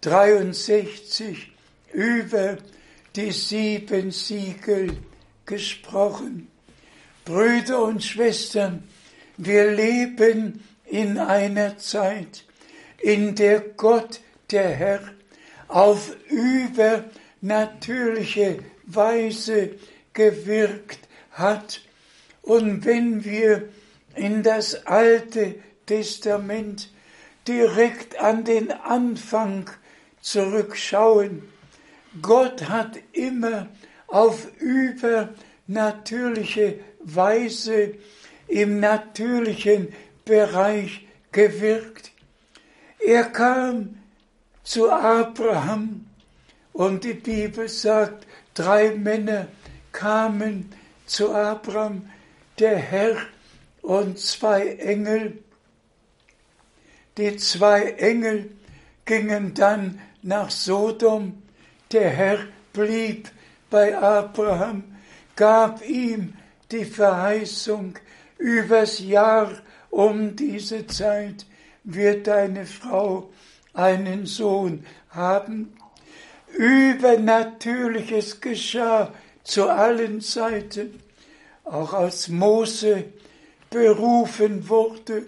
1963 0.05 1.51
über 1.91 2.57
die 3.17 3.31
sieben 3.31 4.11
Siegel 4.11 4.95
gesprochen. 5.45 6.47
Brüder 7.25 7.83
und 7.83 8.01
Schwestern, 8.01 8.87
wir 9.35 9.71
leben 9.71 10.63
in 10.85 11.17
einer 11.17 11.77
Zeit, 11.77 12.45
in 12.99 13.35
der 13.35 13.59
Gott, 13.59 14.21
der 14.51 14.69
Herr, 14.69 15.01
auf 15.67 16.15
übernatürliche 16.29 18.59
Weise 18.85 19.71
gewirkt 20.13 20.99
hat. 21.31 21.81
Und 22.41 22.85
wenn 22.85 23.25
wir 23.25 23.67
in 24.15 24.43
das 24.43 24.85
Alte 24.85 25.55
Testament 25.85 26.89
direkt 27.47 28.19
an 28.19 28.43
den 28.45 28.71
Anfang 28.71 29.69
zurückschauen, 30.21 31.43
Gott 32.21 32.69
hat 32.69 32.99
immer 33.13 33.67
auf 34.07 34.47
übernatürliche 34.59 36.79
Weise 37.01 37.95
im 38.47 38.79
natürlichen 38.79 39.93
Bereich 40.25 41.07
gewirkt. 41.31 42.11
Er 42.99 43.25
kam 43.25 43.97
zu 44.63 44.91
Abraham 44.91 46.05
und 46.73 47.03
die 47.03 47.13
Bibel 47.13 47.69
sagt, 47.69 48.27
drei 48.53 48.95
Männer 48.95 49.47
kamen 49.91 50.71
zu 51.05 51.33
Abraham, 51.33 52.09
der 52.57 52.77
Herr 52.77 53.17
und 53.81 54.19
zwei 54.19 54.75
Engel. 54.75 55.39
Die 57.17 57.37
zwei 57.37 57.91
Engel 57.93 58.51
gingen 59.05 59.53
dann 59.53 59.99
nach 60.21 60.49
Sodom. 60.49 61.41
Der 61.91 62.09
Herr 62.09 62.39
blieb 62.73 63.29
bei 63.69 63.97
Abraham, 63.97 64.83
gab 65.35 65.87
ihm 65.87 66.33
die 66.71 66.85
Verheißung, 66.85 67.97
übers 68.37 68.99
Jahr 68.99 69.51
um 69.89 70.35
diese 70.35 70.85
Zeit 70.87 71.45
wird 71.83 72.27
deine 72.27 72.65
Frau 72.65 73.29
einen 73.73 74.25
Sohn 74.25 74.85
haben. 75.09 75.73
Übernatürliches 76.55 78.41
geschah 78.41 79.13
zu 79.43 79.69
allen 79.69 80.21
Zeiten, 80.21 80.99
auch 81.63 81.93
als 81.93 82.27
Mose 82.27 83.05
berufen 83.69 84.67
wurde, 84.67 85.25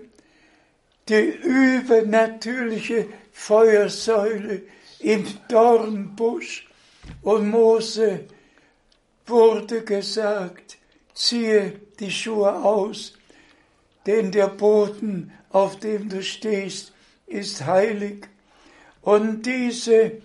die 1.08 1.34
übernatürliche 1.44 3.08
Feuersäule 3.32 4.64
im 5.04 5.26
Dornbusch 5.48 6.68
und 7.22 7.50
Mose 7.50 8.26
wurde 9.26 9.84
gesagt, 9.84 10.78
ziehe 11.14 11.80
die 12.00 12.12
Schuhe 12.12 12.54
aus, 12.64 13.14
denn 14.06 14.32
der 14.32 14.48
Boden, 14.48 15.32
auf 15.52 15.80
dem 15.80 16.10
du 16.10 16.24
stehst, 16.24 16.94
ist 17.28 17.66
heilig. 17.66 18.28
Und 19.02 19.46
diese 19.46 20.22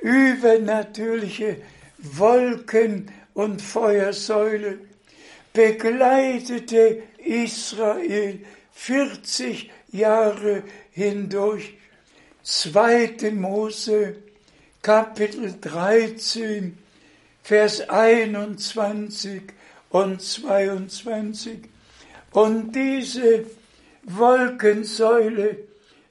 übernatürliche 0.00 1.56
Wolken- 1.98 3.10
und 3.34 3.60
Feuersäule 3.60 4.78
begleitete 5.52 7.02
Israel 7.18 8.40
40 8.72 9.70
Jahre 9.92 10.62
hindurch. 10.90 11.74
2. 12.44 13.32
Mose, 13.32 14.16
Kapitel 14.82 15.54
13, 15.58 16.76
Vers 17.42 17.88
21 17.88 19.44
und 19.88 20.20
22. 20.20 21.60
Und 22.32 22.72
diese 22.72 23.46
Wolkensäule 24.02 25.56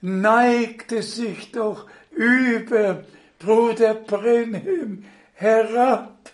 neigte 0.01 1.03
sich 1.03 1.51
doch 1.51 1.85
über 2.09 3.03
Bruder 3.37 3.93
Brenhem 3.93 5.05
herab. 5.35 6.31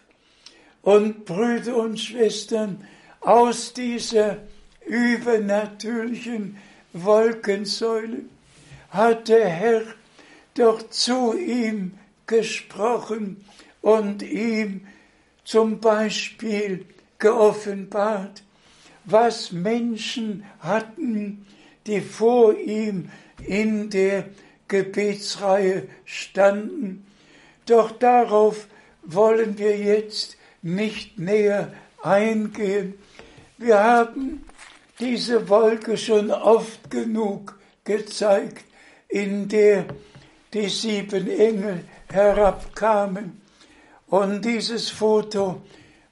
Und 0.82 1.26
Brüder 1.26 1.76
und 1.76 2.00
Schwestern, 2.00 2.88
aus 3.20 3.74
dieser 3.74 4.38
übernatürlichen 4.86 6.56
Wolkensäule 6.94 8.22
hat 8.90 9.28
der 9.28 9.48
Herr 9.50 9.82
doch 10.56 10.90
zu 10.90 11.38
ihm 11.38 11.94
gesprochen 12.28 13.44
und 13.82 14.22
ihm 14.22 14.82
zum 15.44 15.80
Beispiel 15.80 16.86
geoffenbart, 17.18 18.44
was 19.06 19.52
Menschen 19.52 20.46
hatten, 20.60 21.46
die 21.88 22.02
vor 22.02 22.56
ihm 22.58 23.10
in 23.46 23.90
der 23.90 24.26
Gebetsreihe 24.68 25.88
standen. 26.06 27.06
Doch 27.66 27.92
darauf 27.92 28.68
wollen 29.04 29.58
wir 29.58 29.78
jetzt 29.78 30.38
nicht 30.62 31.18
näher 31.18 31.74
eingehen. 32.04 32.94
Wir 33.58 33.84
haben 33.84 34.46
diese 35.00 35.50
Wolke 35.50 35.98
schon 35.98 36.32
oft 36.32 36.92
genug 36.92 37.58
gezeigt, 37.84 38.66
in 39.10 39.48
der 39.48 39.86
die 40.54 40.70
sieben 40.70 41.30
Engel 41.30 41.84
herabkamen. 42.12 43.42
Und 44.08 44.46
dieses 44.46 44.90
Foto 44.90 45.62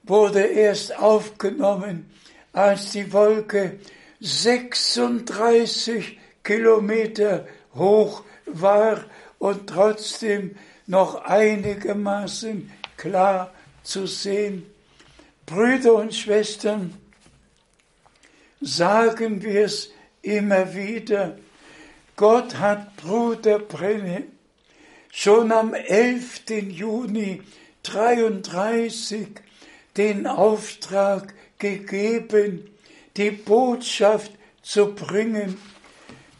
wurde 0.03 0.41
erst 0.41 0.95
aufgenommen, 0.97 2.11
als 2.53 2.91
die 2.91 3.11
Wolke 3.13 3.79
36 4.19 6.19
Kilometer 6.43 7.47
hoch 7.75 8.23
war 8.45 9.03
und 9.39 9.67
trotzdem 9.67 10.55
noch 10.85 11.25
einigermaßen 11.25 12.71
klar 12.95 13.51
zu 13.83 14.07
sehen. 14.07 14.65
Brüder 15.45 15.95
und 15.95 16.13
Schwestern, 16.13 16.93
sagen 18.61 19.43
wir 19.43 19.65
es 19.65 19.91
immer 20.21 20.73
wieder, 20.73 21.37
Gott 22.17 22.57
hat 22.57 22.97
Bruder 22.97 23.59
Brenne 23.59 24.23
schon 25.11 25.51
am 25.51 25.75
11. 25.75 26.49
Juni 26.67 27.43
33 27.83 29.27
den 29.97 30.25
Auftrag 30.25 31.35
gegeben, 31.59 32.71
die 33.17 33.29
Botschaft 33.29 34.31
zu 34.63 34.95
bringen, 34.95 35.59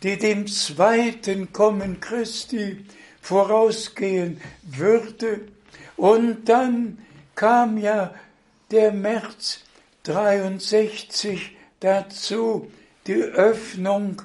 die 0.02 0.18
dem 0.18 0.48
zweiten 0.48 1.54
Kommen 1.54 2.00
Christi 2.00 2.84
vorausgehen 3.22 4.42
würde. 4.64 5.42
Und 5.96 6.50
dann 6.50 6.98
kam 7.36 7.78
ja 7.78 8.16
der 8.72 8.92
März 8.92 9.60
63 10.06 11.56
dazu, 11.80 12.72
die 13.06 13.22
Öffnung 13.22 14.24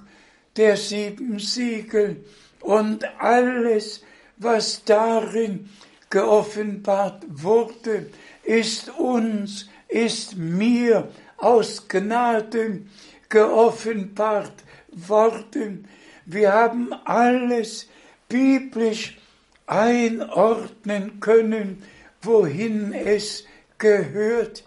der 0.57 0.77
sieben 0.77 1.39
Siegel 1.39 2.25
und 2.61 3.05
alles, 3.21 4.03
was 4.37 4.85
darin 4.85 5.69
geoffenbart 6.11 7.25
wurde, 7.29 8.07
ist 8.45 8.91
uns, 8.99 9.69
ist 9.89 10.37
mir 10.37 11.09
aus 11.39 11.89
Gnaden 11.89 12.91
geoffenbart 13.29 14.53
worden. 14.93 15.89
Wir 16.27 16.53
haben 16.53 16.93
alles 17.05 17.89
biblisch 18.29 19.19
einordnen 19.67 21.21
können, 21.21 21.83
wohin 22.21 22.93
es 22.93 23.45
gehört. 23.79 24.65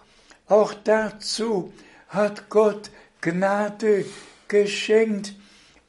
Auch 0.47 0.73
dazu 0.73 1.73
hat 2.09 2.49
Gott 2.49 2.89
Gnade 3.21 4.05
geschenkt 4.47 5.35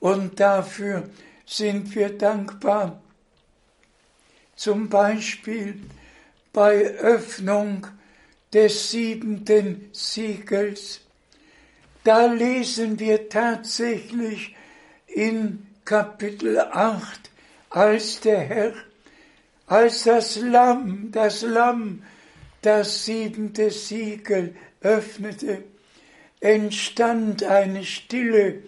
und 0.06 0.38
dafür 0.38 1.02
sind 1.44 1.92
wir 1.96 2.10
dankbar. 2.16 3.02
Zum 4.54 4.88
Beispiel 4.88 5.82
bei 6.52 6.94
Öffnung 6.98 7.88
des 8.52 8.92
siebenten 8.92 9.90
Siegels. 9.90 11.00
Da 12.04 12.26
lesen 12.26 13.00
wir 13.00 13.28
tatsächlich 13.28 14.54
in 15.08 15.66
Kapitel 15.84 16.60
8, 16.60 17.30
als 17.70 18.20
der 18.20 18.38
Herr, 18.38 18.74
als 19.66 20.04
das 20.04 20.36
Lamm, 20.36 21.10
das 21.10 21.42
Lamm, 21.42 22.04
das 22.62 23.06
siebente 23.06 23.72
Siegel 23.72 24.54
öffnete, 24.82 25.64
entstand 26.38 27.42
eine 27.42 27.82
Stille 27.82 28.62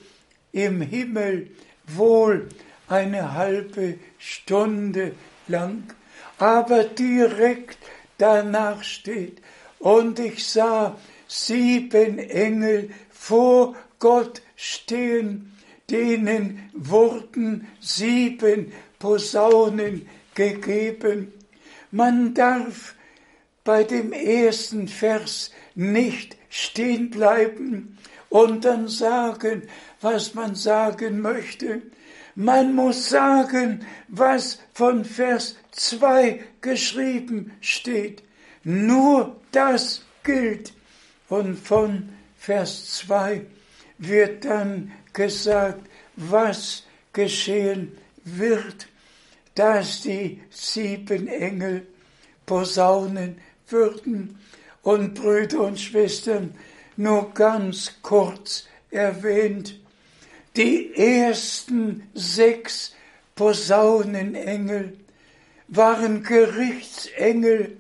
im 0.53 0.81
Himmel, 0.81 1.51
wohl 1.87 2.49
eine 2.89 3.35
halbe 3.35 3.99
Stunde 4.19 5.13
lang, 5.47 5.85
aber 6.39 6.85
direkt 6.85 7.79
danach 8.19 8.83
steht, 8.83 9.41
und 9.79 10.19
ich 10.19 10.47
sah 10.47 10.99
sieben 11.29 12.19
Engel 12.19 12.91
vor 13.11 13.77
Gott 13.99 14.43
stehen, 14.57 15.53
denen 15.91 16.69
wurden 16.73 17.69
sieben 17.81 18.73
Posaunen 18.99 20.09
gegeben. 20.35 21.33
Man 21.91 22.35
darf 22.35 22.95
bei 23.65 23.85
dem 23.85 24.13
ersten 24.13 24.89
Vers 24.89 25.53
nicht 25.75 26.37
stehen 26.49 27.11
bleiben 27.11 27.98
und 28.31 28.65
dann 28.65 28.89
sagen, 28.89 29.63
was 30.01 30.35
man 30.35 30.55
sagen 30.55 31.21
möchte. 31.21 31.83
Man 32.35 32.75
muss 32.75 33.09
sagen, 33.09 33.85
was 34.09 34.61
von 34.73 35.05
Vers 35.05 35.57
2 35.73 36.41
geschrieben 36.61 37.53
steht. 37.61 38.23
Nur 38.65 39.37
das 39.51 40.03
gilt. 40.23 40.73
Und 41.29 41.59
von 41.59 42.11
Vers 42.39 42.97
2 42.99 43.45
wird 43.99 44.45
dann 44.45 44.93
gesagt, 45.13 45.81
was 46.17 46.85
geschehen 47.13 47.97
wird, 48.25 48.89
dass 49.55 50.03
die 50.03 50.41
sieben 50.51 51.27
Engel 51.27 51.87
posaunen 52.47 53.39
würden. 53.69 54.39
Und 54.83 55.15
Brüder 55.15 55.63
und 55.63 55.81
Schwestern, 55.81 56.55
nur 56.99 57.33
ganz 57.33 57.93
kurz 58.03 58.67
erwähnt, 58.91 59.79
die 60.57 60.95
ersten 60.97 62.09
sechs 62.13 62.93
Posaunenengel 63.37 64.97
waren 65.69 66.25
Gerichtsengel. 66.25 67.77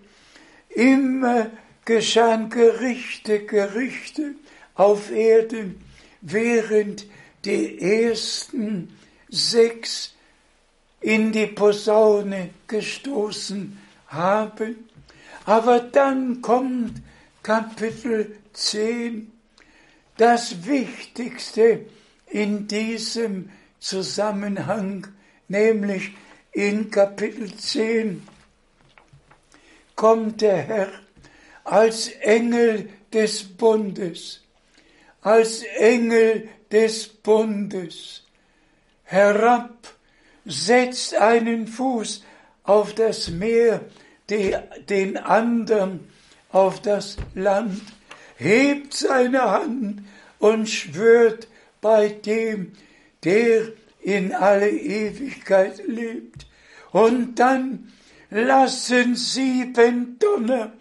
Immer 0.68 1.50
geschahen 1.84 2.48
Gerichte, 2.48 3.44
Gerichte 3.44 4.34
auf 4.74 5.10
Erden, 5.10 5.82
während 6.20 7.06
die 7.44 7.80
ersten 7.80 8.96
sechs 9.28 10.14
in 11.00 11.32
die 11.32 11.46
Posaune 11.46 12.50
gestoßen 12.68 13.76
haben. 14.06 14.88
Aber 15.44 15.80
dann 15.80 16.40
kommt 16.40 17.02
Kapitel 17.42 18.36
10, 18.58 19.30
das 20.16 20.66
Wichtigste 20.66 21.86
in 22.26 22.66
diesem 22.66 23.50
Zusammenhang, 23.78 25.06
nämlich 25.46 26.10
in 26.52 26.90
Kapitel 26.90 27.54
10 27.54 28.26
kommt 29.94 30.40
der 30.40 30.56
Herr 30.56 30.88
als 31.64 32.08
Engel 32.08 32.88
des 33.12 33.44
Bundes, 33.44 34.42
als 35.22 35.62
Engel 35.76 36.48
des 36.70 37.08
Bundes 37.08 38.24
herab, 39.04 39.94
setzt 40.44 41.14
einen 41.14 41.66
Fuß 41.68 42.24
auf 42.64 42.94
das 42.94 43.28
Meer, 43.28 43.82
den 44.28 45.16
anderen 45.16 46.08
auf 46.50 46.82
das 46.82 47.16
Land, 47.34 47.80
hebt 48.38 48.94
seine 48.94 49.50
Hand 49.50 50.02
und 50.38 50.68
schwört 50.68 51.48
bei 51.80 52.08
dem, 52.08 52.72
der 53.24 53.72
in 54.00 54.32
alle 54.32 54.70
Ewigkeit 54.70 55.82
lebt. 55.86 56.46
Und 56.92 57.34
dann 57.36 57.92
lassen 58.30 59.16
sieben 59.16 60.18
Donner 60.18 60.72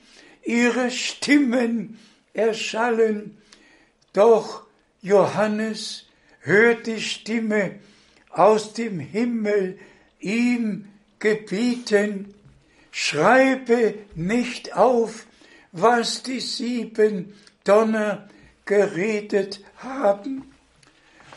ihre 0.43 0.91
Stimmen 0.91 1.99
erschallen. 2.33 3.37
Doch 4.13 4.63
Johannes 5.01 6.05
hört 6.41 6.85
die 6.85 7.01
Stimme 7.01 7.79
aus 8.29 8.73
dem 8.73 8.99
Himmel 8.99 9.79
ihm 10.19 10.87
gebieten, 11.19 12.33
schreibe 12.91 13.95
nicht 14.15 14.75
auf, 14.75 15.25
was 15.71 16.23
die 16.23 16.39
sieben 16.39 17.33
Donner 17.67 18.27
geredet 18.65 19.61
haben. 19.77 20.51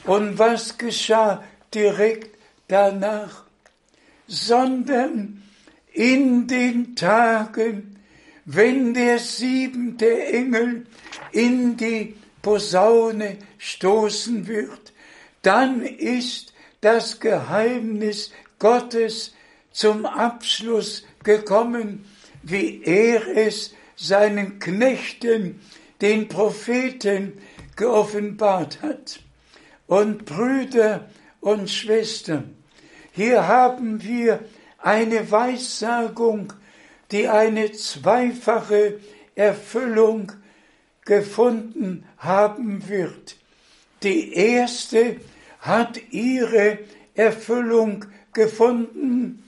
Und 0.04 0.38
was 0.38 0.78
geschah 0.78 1.44
direkt 1.74 2.36
danach? 2.68 3.44
Sondern 4.26 5.42
in 5.92 6.46
den 6.46 6.94
Tagen, 6.94 7.96
wenn 8.44 8.94
der 8.94 9.18
siebente 9.18 10.26
Engel 10.26 10.86
in 11.32 11.76
die 11.76 12.14
Posaune 12.42 13.38
stoßen 13.58 14.46
wird, 14.46 14.92
dann 15.42 15.82
ist 15.82 16.52
das 16.80 17.20
Geheimnis 17.20 18.32
Gottes 18.58 19.34
zum 19.72 20.06
Abschluss 20.06 21.04
gekommen, 21.22 22.04
wie 22.42 22.82
er 22.82 23.26
es 23.36 23.74
seinen 23.96 24.58
Knechten, 24.58 25.60
den 26.00 26.28
Propheten, 26.28 27.38
geoffenbart 27.76 28.82
hat. 28.82 29.20
Und 29.86 30.24
Brüder 30.24 31.08
und 31.40 31.70
Schwestern, 31.70 32.56
hier 33.12 33.48
haben 33.48 34.02
wir 34.02 34.40
eine 34.78 35.30
Weissagung, 35.30 36.52
die 37.10 37.28
eine 37.28 37.72
zweifache 37.72 39.00
Erfüllung 39.34 40.32
gefunden 41.04 42.04
haben 42.18 42.88
wird. 42.88 43.36
Die 44.02 44.32
erste 44.32 45.16
hat 45.58 46.00
ihre 46.10 46.78
Erfüllung 47.14 48.04
gefunden, 48.32 49.42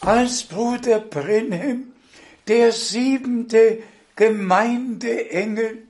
als 0.00 0.44
Bruder 0.44 1.00
Brenhem, 1.00 1.92
der 2.46 2.72
siebente 2.72 3.82
Gemeindeengel, 4.16 5.82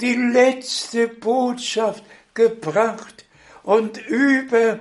die 0.00 0.14
letzte 0.14 1.08
Botschaft 1.08 2.04
gebracht 2.34 3.24
und 3.62 3.98
über 4.08 4.80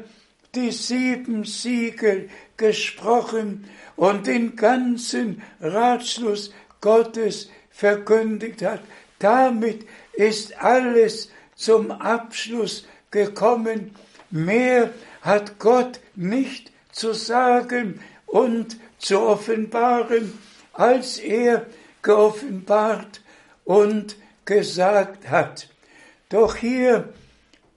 die 0.55 0.71
sieben 0.71 1.43
Siegel 1.43 2.29
gesprochen 2.57 3.65
und 3.95 4.27
den 4.27 4.55
ganzen 4.55 5.41
Ratschluss 5.61 6.53
Gottes 6.81 7.49
verkündigt 7.69 8.61
hat. 8.61 8.81
Damit 9.19 9.85
ist 10.13 10.61
alles 10.61 11.29
zum 11.55 11.91
Abschluss 11.91 12.87
gekommen. 13.11 13.95
Mehr 14.31 14.91
hat 15.21 15.59
Gott 15.59 15.99
nicht 16.15 16.71
zu 16.91 17.13
sagen 17.13 17.99
und 18.25 18.77
zu 18.97 19.19
offenbaren, 19.19 20.37
als 20.73 21.17
er 21.17 21.65
geoffenbart 22.01 23.21
und 23.65 24.15
gesagt 24.45 25.29
hat. 25.29 25.69
Doch 26.29 26.55
hier 26.55 27.13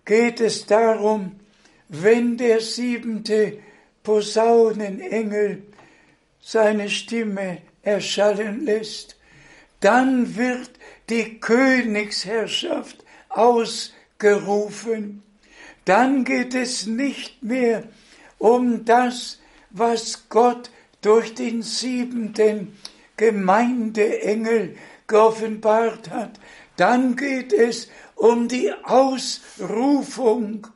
geht 0.04 0.40
es 0.40 0.66
darum, 0.66 1.40
wenn 1.88 2.36
der 2.36 2.60
siebente 2.60 3.58
Posaunenengel 4.02 5.62
seine 6.40 6.88
Stimme 6.88 7.58
erschallen 7.82 8.64
lässt, 8.64 9.16
dann 9.80 10.36
wird 10.36 10.70
die 11.08 11.38
Königsherrschaft 11.40 13.04
ausgerufen. 13.28 15.22
Dann 15.84 16.24
geht 16.24 16.54
es 16.54 16.86
nicht 16.86 17.42
mehr 17.42 17.84
um 18.38 18.84
das, 18.84 19.40
was 19.70 20.28
Gott 20.28 20.70
durch 21.00 21.34
den 21.34 21.62
siebenten 21.62 22.76
Gemeindeengel 23.22 24.76
geoffenbart 25.06 26.10
hat. 26.10 26.40
Dann 26.76 27.14
geht 27.14 27.52
es 27.52 27.88
um 28.16 28.48
die 28.48 28.72
Ausrufung 28.82 30.66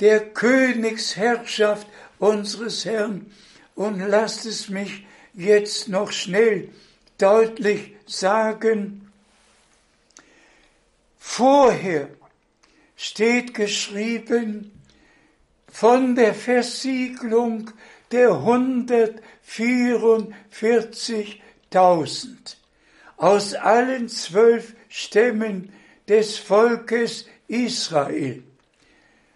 der 0.00 0.20
Königsherrschaft 0.20 1.86
unseres 2.18 2.84
Herrn. 2.84 3.32
Und 3.74 4.00
lasst 4.00 4.44
es 4.44 4.68
mich 4.68 5.06
jetzt 5.32 5.88
noch 5.88 6.12
schnell 6.12 6.68
deutlich 7.16 7.94
sagen. 8.04 9.10
Vorher 11.18 12.10
steht 12.94 13.54
geschrieben 13.54 14.70
von 15.70 16.14
der 16.14 16.34
Versiegelung 16.34 17.70
der 18.10 18.42
144.000 19.56 22.56
aus 23.16 23.54
allen 23.54 24.08
zwölf 24.08 24.74
Stämmen 24.88 25.72
des 26.08 26.38
Volkes 26.38 27.26
Israel. 27.48 28.44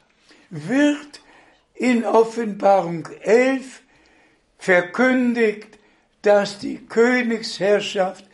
wird 0.51 1.21
in 1.75 2.05
Offenbarung 2.05 3.09
11 3.23 3.83
verkündigt, 4.59 5.79
dass 6.23 6.59
die 6.59 6.79
Königsherrschaft 6.79 8.25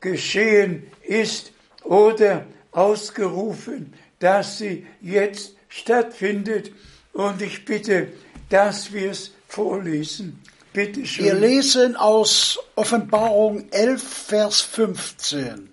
geschehen 0.00 0.86
ist 1.02 1.52
oder 1.82 2.46
ausgerufen, 2.72 3.94
dass 4.18 4.58
sie 4.58 4.86
jetzt 5.00 5.56
stattfindet. 5.68 6.72
Und 7.12 7.42
ich 7.42 7.64
bitte, 7.64 8.08
dass 8.48 8.92
wir 8.92 9.10
es 9.10 9.32
vorlesen. 9.48 10.40
Bitte 10.72 11.04
schön. 11.04 11.26
Wir 11.26 11.34
lesen 11.34 11.96
aus 11.96 12.58
Offenbarung 12.76 13.68
11, 13.70 14.02
Vers 14.02 14.62
15. 14.62 15.72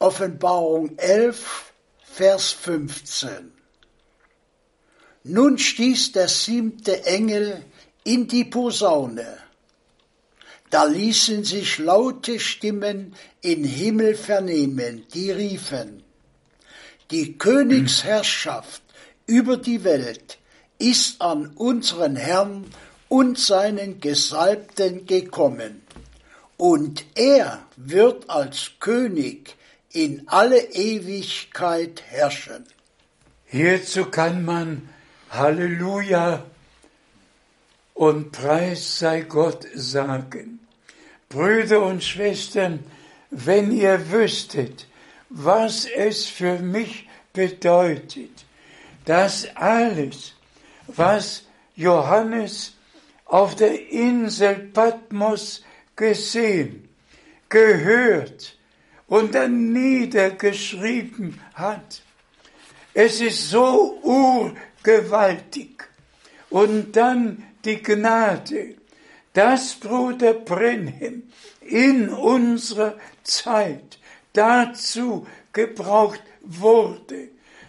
Offenbarung 0.00 0.98
11, 0.98 1.72
Vers 2.02 2.50
15. 2.52 3.52
Nun 5.22 5.58
stieß 5.58 6.12
der 6.12 6.26
siebte 6.26 7.04
Engel 7.04 7.64
in 8.02 8.26
die 8.26 8.44
Posaune. 8.44 9.38
Da 10.70 10.84
ließen 10.84 11.44
sich 11.44 11.78
laute 11.78 12.40
Stimmen 12.40 13.14
in 13.42 13.62
Himmel 13.62 14.16
vernehmen, 14.16 15.06
die 15.14 15.30
riefen, 15.30 16.02
die 17.10 17.38
Königsherrschaft 17.38 18.82
über 19.26 19.56
die 19.56 19.84
Welt 19.84 20.38
ist 20.78 21.20
an 21.20 21.48
unseren 21.56 22.16
Herrn 22.16 22.66
und 23.08 23.38
seinen 23.38 24.00
Gesalbten 24.00 25.06
gekommen, 25.06 25.82
und 26.56 27.04
er 27.14 27.64
wird 27.76 28.28
als 28.28 28.72
König 28.80 29.54
in 29.92 30.24
alle 30.26 30.60
Ewigkeit 30.60 32.02
herrschen. 32.08 32.66
Hierzu 33.46 34.06
kann 34.06 34.44
man 34.44 34.88
Halleluja 35.30 36.44
und 37.94 38.32
Preis 38.32 38.98
sei 38.98 39.22
Gott 39.22 39.66
sagen. 39.74 40.60
Brüder 41.28 41.82
und 41.82 42.02
Schwestern, 42.02 42.80
wenn 43.30 43.70
ihr 43.72 44.10
wüsstet, 44.10 44.86
was 45.30 45.84
es 45.84 46.26
für 46.26 46.58
mich 46.58 47.08
bedeutet, 47.32 48.44
dass 49.04 49.46
alles, 49.54 50.34
was 50.86 51.44
Johannes 51.76 52.72
auf 53.28 53.54
der 53.54 53.90
Insel 53.90 54.70
Patmos 54.72 55.62
gesehen, 55.94 56.88
gehört 57.48 58.58
und 59.06 59.34
dann 59.34 59.72
niedergeschrieben 59.72 61.40
hat. 61.54 62.02
Es 62.94 63.20
ist 63.20 63.50
so 63.50 63.98
urgewaltig. 64.02 65.84
Und 66.50 66.96
dann 66.96 67.44
die 67.64 67.82
Gnade, 67.82 68.76
dass 69.34 69.74
Bruder 69.74 70.32
Brenhem 70.32 71.24
in 71.60 72.08
unserer 72.08 72.96
Zeit 73.22 73.98
dazu 74.32 75.26
gebraucht 75.52 76.22
wurde, 76.42 77.28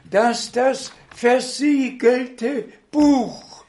dass 0.09 0.51
das 0.53 0.93
versiegelte 1.13 2.69
Buch 2.89 3.65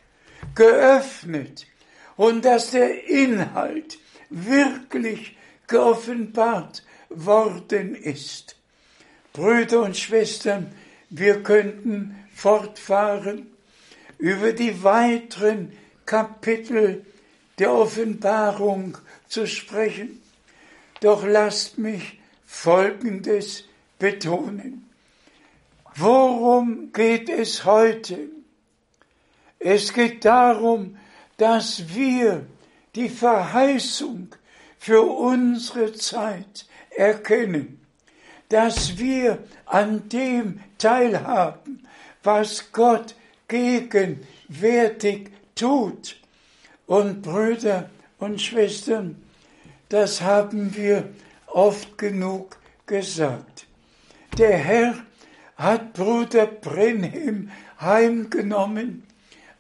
geöffnet 0.55 1.67
und 2.21 2.45
dass 2.45 2.73
der 2.73 3.09
Inhalt 3.09 3.99
wirklich 4.29 5.39
geoffenbart 5.69 6.83
worden 7.09 7.95
ist. 7.95 8.57
Brüder 9.33 9.85
und 9.85 9.97
Schwestern, 9.97 10.71
wir 11.09 11.43
könnten 11.43 12.15
fortfahren 12.35 13.47
über 14.19 14.53
die 14.53 14.85
weiteren 14.85 15.73
Kapitel 16.05 17.07
der 17.59 17.73
Offenbarung 17.73 18.99
zu 19.27 19.47
sprechen. 19.47 20.21
Doch 21.01 21.25
lasst 21.27 21.79
mich 21.79 22.21
Folgendes 22.45 23.65
betonen. 23.99 24.91
Worum 25.95 26.93
geht 26.93 27.31
es 27.31 27.65
heute? 27.65 28.29
Es 29.59 29.95
geht 29.95 30.27
darum, 30.27 30.99
dass 31.41 31.95
wir 31.95 32.45
die 32.95 33.09
Verheißung 33.09 34.29
für 34.79 35.01
unsere 35.01 35.95
Zeit 35.95 36.67
erkennen, 36.91 37.81
dass 38.51 38.99
wir 38.99 39.39
an 39.65 40.07
dem 40.11 40.61
teilhaben, 40.77 41.89
was 42.23 42.71
Gott 42.73 43.15
gegenwärtig 43.49 45.31
tut. 45.55 46.21
Und 46.87 47.23
Brüder 47.23 47.89
und 48.19 48.43
Schwestern, 48.43 49.17
das 49.89 50.21
haben 50.21 50.77
wir 50.77 51.09
oft 51.47 51.97
genug 51.97 52.59
gesagt. 52.85 53.67
Der 54.37 54.59
Herr 54.59 54.95
hat 55.57 55.95
Bruder 55.95 56.47
Brenhem 56.47 57.51
heimgenommen 57.81 59.05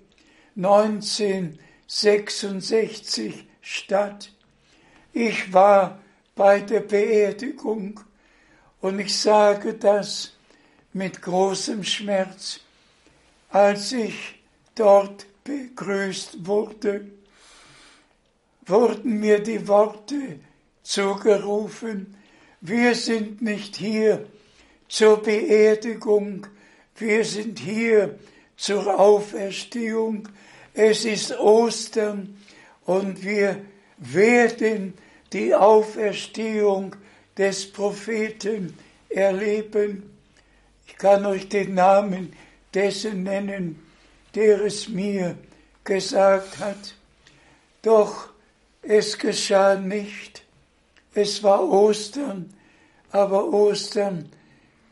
1966 0.57 3.45
statt. 3.61 4.31
Ich 5.13 5.53
war 5.53 5.99
bei 6.35 6.61
der 6.61 6.81
Beerdigung 6.81 8.01
und 8.81 8.99
ich 9.01 9.19
sage 9.19 9.75
das 9.75 10.33
mit 10.93 11.21
großem 11.21 11.85
Schmerz, 11.85 12.61
als 13.51 13.93
ich 13.93 14.41
dort 14.75 15.27
begrüßt 15.45 16.47
wurde 16.47 17.11
wurden 18.67 19.19
mir 19.19 19.43
die 19.43 19.67
Worte 19.67 20.41
zugerufen, 20.83 22.15
wir 22.61 22.95
sind 22.95 23.43
nicht 23.43 23.77
hier 23.77 24.27
zur 24.93 25.22
Beerdigung, 25.22 26.47
wir 26.97 27.24
sind 27.24 27.59
hier 27.59 28.18
zur 28.59 29.01
Auferstehung, 29.01 30.28
es 30.74 31.07
ist 31.07 31.38
Ostern 31.38 32.36
und 32.84 33.24
wir 33.24 33.62
werden 33.97 34.93
die 35.32 35.55
Auferstehung 35.55 36.95
des 37.38 37.72
Propheten 37.72 38.76
erleben. 39.09 40.11
Ich 40.86 40.99
kann 40.99 41.24
euch 41.24 41.49
den 41.49 41.72
Namen 41.72 42.34
dessen 42.74 43.22
nennen, 43.22 43.82
der 44.34 44.61
es 44.61 44.90
mir 44.90 45.38
gesagt 45.84 46.59
hat. 46.59 46.97
Doch 47.80 48.28
es 48.82 49.18
geschah 49.18 49.74
nicht. 49.74 50.43
Es 51.14 51.43
war 51.43 51.66
Ostern, 51.66 52.53
aber 53.11 53.51
Ostern 53.51 54.28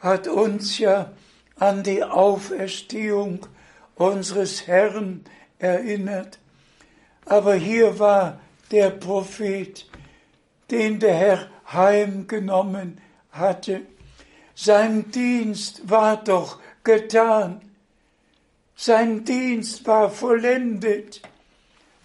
hat 0.01 0.29
uns 0.29 0.79
ja 0.79 1.13
an 1.57 1.83
die 1.83 2.03
Auferstehung 2.03 3.47
unseres 3.95 4.67
Herrn 4.67 5.25
erinnert. 5.59 6.39
Aber 7.27 7.55
hier 7.55 7.99
war 7.99 8.41
der 8.71 8.91
Prophet, 8.91 9.87
den 10.71 10.99
der 11.01 11.15
Herr 11.15 11.51
heimgenommen 11.73 12.99
hatte. 13.31 13.83
Sein 14.55 15.11
Dienst 15.11 15.89
war 15.89 16.17
doch 16.23 16.59
getan. 16.83 17.61
Sein 18.75 19.25
Dienst 19.25 19.87
war 19.87 20.11
vollendet. 20.11 21.23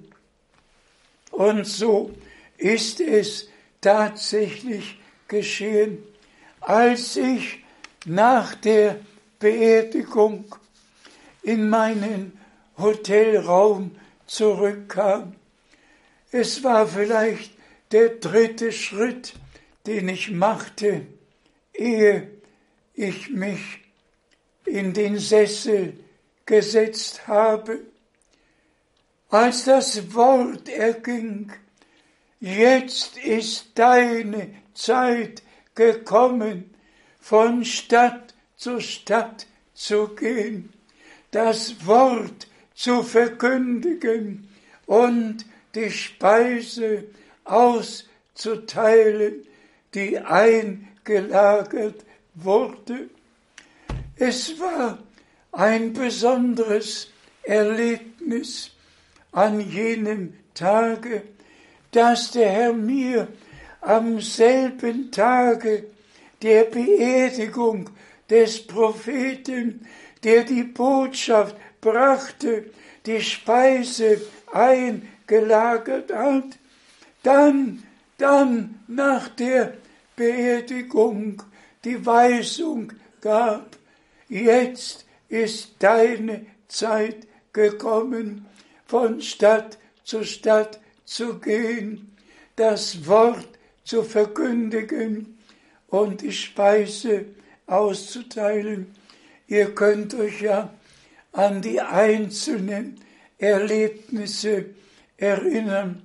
Und 1.31 1.65
so 1.65 2.13
ist 2.57 2.99
es 2.99 3.49
tatsächlich 3.81 4.99
geschehen, 5.27 5.97
als 6.59 7.15
ich 7.15 7.63
nach 8.05 8.53
der 8.55 8.99
Beerdigung 9.39 10.45
in 11.41 11.69
meinen 11.69 12.40
Hotelraum 12.81 13.95
zurückkam. 14.25 15.35
Es 16.31 16.63
war 16.63 16.87
vielleicht 16.87 17.51
der 17.91 18.09
dritte 18.09 18.71
Schritt, 18.71 19.33
den 19.85 20.09
ich 20.09 20.31
machte, 20.31 21.05
ehe 21.73 22.29
ich 22.93 23.29
mich 23.29 23.79
in 24.65 24.93
den 24.93 25.17
Sessel 25.17 25.93
gesetzt 26.45 27.27
habe. 27.27 27.81
Als 29.29 29.65
das 29.65 30.13
Wort 30.13 30.69
erging, 30.69 31.51
jetzt 32.39 33.17
ist 33.17 33.71
deine 33.75 34.53
Zeit 34.73 35.43
gekommen, 35.75 36.73
von 37.19 37.63
Stadt 37.63 38.33
zu 38.55 38.79
Stadt 38.79 39.47
zu 39.73 40.09
gehen, 40.09 40.73
das 41.31 41.85
Wort 41.85 42.47
zu 42.81 43.03
verkündigen 43.03 44.49
und 44.87 45.45
die 45.75 45.91
Speise 45.91 47.03
auszuteilen, 47.43 49.45
die 49.93 50.17
eingelagert 50.17 52.03
wurde. 52.33 53.11
Es 54.15 54.59
war 54.59 54.97
ein 55.51 55.93
besonderes 55.93 57.11
Erlebnis 57.43 58.71
an 59.31 59.59
jenem 59.59 60.33
Tage, 60.55 61.21
dass 61.91 62.31
der 62.31 62.49
Herr 62.49 62.73
mir 62.73 63.27
am 63.81 64.19
selben 64.21 65.11
Tage 65.11 65.85
der 66.41 66.63
Beerdigung 66.63 67.91
des 68.27 68.65
Propheten, 68.65 69.85
der 70.23 70.45
die 70.45 70.63
Botschaft 70.63 71.55
brachte, 71.81 72.65
die 73.05 73.21
Speise 73.21 74.21
eingelagert 74.51 76.13
hat, 76.13 76.57
dann, 77.23 77.83
dann 78.17 78.79
nach 78.87 79.27
der 79.29 79.73
Beerdigung 80.15 81.43
die 81.83 82.05
Weisung 82.05 82.93
gab, 83.21 83.77
jetzt 84.29 85.05
ist 85.29 85.75
deine 85.79 86.45
Zeit 86.67 87.27
gekommen, 87.53 88.45
von 88.85 89.21
Stadt 89.21 89.77
zu 90.03 90.23
Stadt 90.23 90.79
zu 91.05 91.39
gehen, 91.39 92.15
das 92.55 93.07
Wort 93.07 93.47
zu 93.83 94.03
verkündigen 94.03 95.37
und 95.87 96.21
die 96.21 96.31
Speise 96.31 97.25
auszuteilen. 97.67 98.93
Ihr 99.47 99.73
könnt 99.73 100.13
euch 100.13 100.41
ja 100.41 100.73
an 101.31 101.61
die 101.61 101.81
einzelnen 101.81 102.99
Erlebnisse 103.37 104.65
erinnern. 105.17 106.03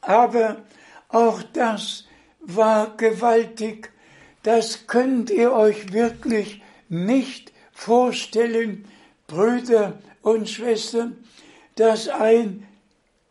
Aber 0.00 0.64
auch 1.08 1.42
das 1.52 2.04
war 2.40 2.96
gewaltig. 2.96 3.90
Das 4.42 4.86
könnt 4.86 5.30
ihr 5.30 5.52
euch 5.52 5.92
wirklich 5.92 6.62
nicht 6.88 7.52
vorstellen, 7.72 8.86
Brüder 9.26 9.98
und 10.22 10.48
Schwestern, 10.48 11.16
dass 11.74 12.08
ein 12.08 12.66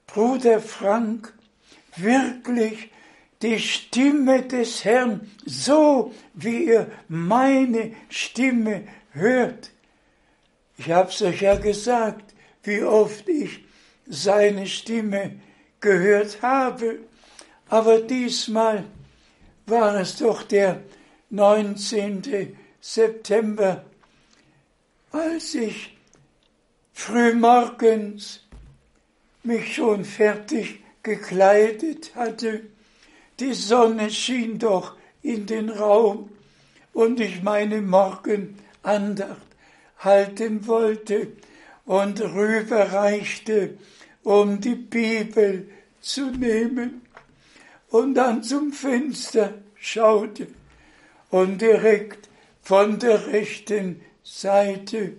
Bruder 0.06 0.62
Frank 0.62 1.34
wirklich 1.96 2.92
die 3.42 3.60
Stimme 3.60 4.44
des 4.44 4.86
Herrn, 4.86 5.30
so 5.46 6.14
wie 6.34 6.66
ihr 6.66 6.92
meine 7.08 7.94
Stimme 8.10 8.84
hört. 9.12 9.72
Ich 10.78 10.92
hab's 10.92 11.22
euch 11.22 11.42
ja 11.42 11.56
gesagt, 11.56 12.36
wie 12.64 12.84
oft 12.84 13.28
ich 13.28 13.66
seine 14.06 14.68
Stimme 14.68 15.40
gehört 15.80 16.42
habe, 16.42 17.00
aber 17.68 18.00
diesmal 18.02 18.86
war 19.66 20.00
es 20.00 20.18
doch 20.18 20.44
der 20.44 20.82
19. 21.30 22.56
September, 22.80 23.84
als 25.12 25.56
ich 25.56 25.98
frühmorgens 26.94 28.42
mich 29.44 29.76
schon 29.76 30.06
fertig 30.06 30.80
gekleidet 31.04 32.16
hatte. 32.16 32.62
Die 33.40 33.54
Sonne 33.54 34.10
schien 34.10 34.60
doch 34.60 34.96
in 35.22 35.46
den 35.46 35.70
Raum 35.70 36.30
und 36.94 37.20
ich 37.20 37.44
meine 37.44 37.82
Morgenandacht 37.82 39.47
halten 40.00 40.68
wollte 40.68 41.28
und 41.86 42.22
rüberreichte, 42.22 43.78
um 44.24 44.60
die 44.60 44.76
Bibel 44.76 45.70
zu 46.02 46.32
nehmen. 46.32 47.02
Und 47.90 48.16
dann 48.16 48.44
zum 48.44 48.74
Fenster 48.74 49.54
schaute 49.76 50.48
und 51.30 51.62
direkt 51.62 52.28
von 52.62 53.00
der 53.00 53.28
rechten 53.28 54.02
Seite 54.24 55.14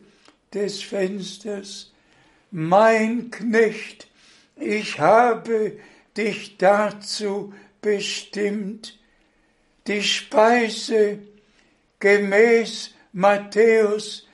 des 0.52 0.82
Fensters, 0.82 1.92
mein 2.50 3.30
Knecht, 3.30 4.06
ich 4.56 4.98
habe 4.98 5.78
dich 6.16 6.58
dazu 6.58 7.54
bestimmt, 7.80 8.98
die 9.86 10.02
Speise 10.02 11.20
gemäß 12.00 12.90
Matthäus 13.12 14.27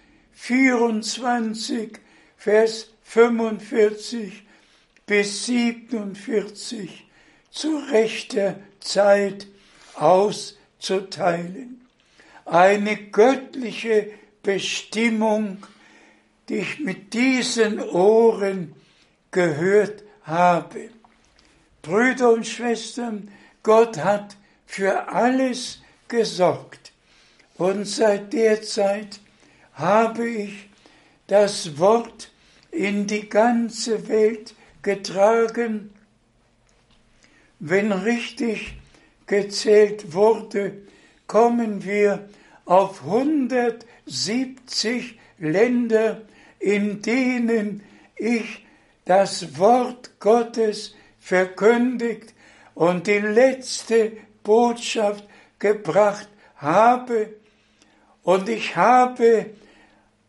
24, 0.47 2.01
Vers 2.37 2.89
45 3.05 4.43
bis 5.07 5.47
47 5.47 7.07
zu 7.51 7.79
rechter 7.91 8.57
Zeit 8.79 9.47
auszuteilen. 9.95 11.87
Eine 12.45 12.95
göttliche 12.95 14.11
Bestimmung, 14.43 15.63
die 16.51 16.57
ich 16.57 16.79
mit 16.79 17.15
diesen 17.15 17.81
Ohren 17.81 18.75
gehört 19.31 20.05
habe. 20.25 20.91
Brüder 21.81 22.35
und 22.35 22.47
Schwestern, 22.47 23.33
Gott 23.63 23.97
hat 23.97 24.37
für 24.67 25.09
alles 25.09 25.81
gesorgt. 26.09 26.93
Und 27.57 27.87
seit 27.87 28.35
der 28.35 28.61
Zeit 28.61 29.21
habe 29.75 30.29
ich 30.29 30.69
das 31.27 31.79
Wort 31.79 32.31
in 32.71 33.07
die 33.07 33.29
ganze 33.29 34.09
Welt 34.09 34.55
getragen. 34.83 35.91
Wenn 37.59 37.93
richtig 37.93 38.75
gezählt 39.27 40.13
wurde, 40.13 40.83
kommen 41.27 41.85
wir 41.85 42.29
auf 42.67 43.03
170 43.05 45.19
Länder, 45.39 46.23
in 46.59 47.01
denen 47.03 47.83
ich 48.17 48.65
das 49.05 49.59
Wort 49.59 50.19
Gottes 50.21 50.95
verkündigt 51.19 52.33
und 52.75 53.07
die 53.07 53.19
letzte 53.19 54.13
Botschaft 54.43 55.25
gebracht 55.59 56.29
habe. 56.57 57.35
Und 58.23 58.49
ich 58.49 58.77
habe 58.77 59.51